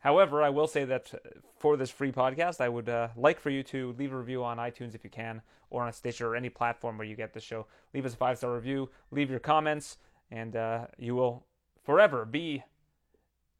[0.04, 1.14] However, I will say that
[1.58, 4.58] for this free podcast, I would uh, like for you to leave a review on
[4.58, 5.40] iTunes if you can,
[5.70, 7.66] or on Stitcher or any platform where you get the show.
[7.94, 9.96] Leave us a five star review, leave your comments,
[10.30, 11.46] and uh, you will
[11.82, 12.62] forever be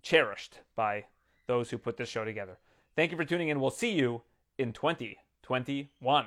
[0.02, 1.06] cherished by
[1.46, 2.58] those who put this show together.
[2.94, 3.58] Thank you for tuning in.
[3.58, 4.20] We'll see you
[4.58, 6.26] in 2021.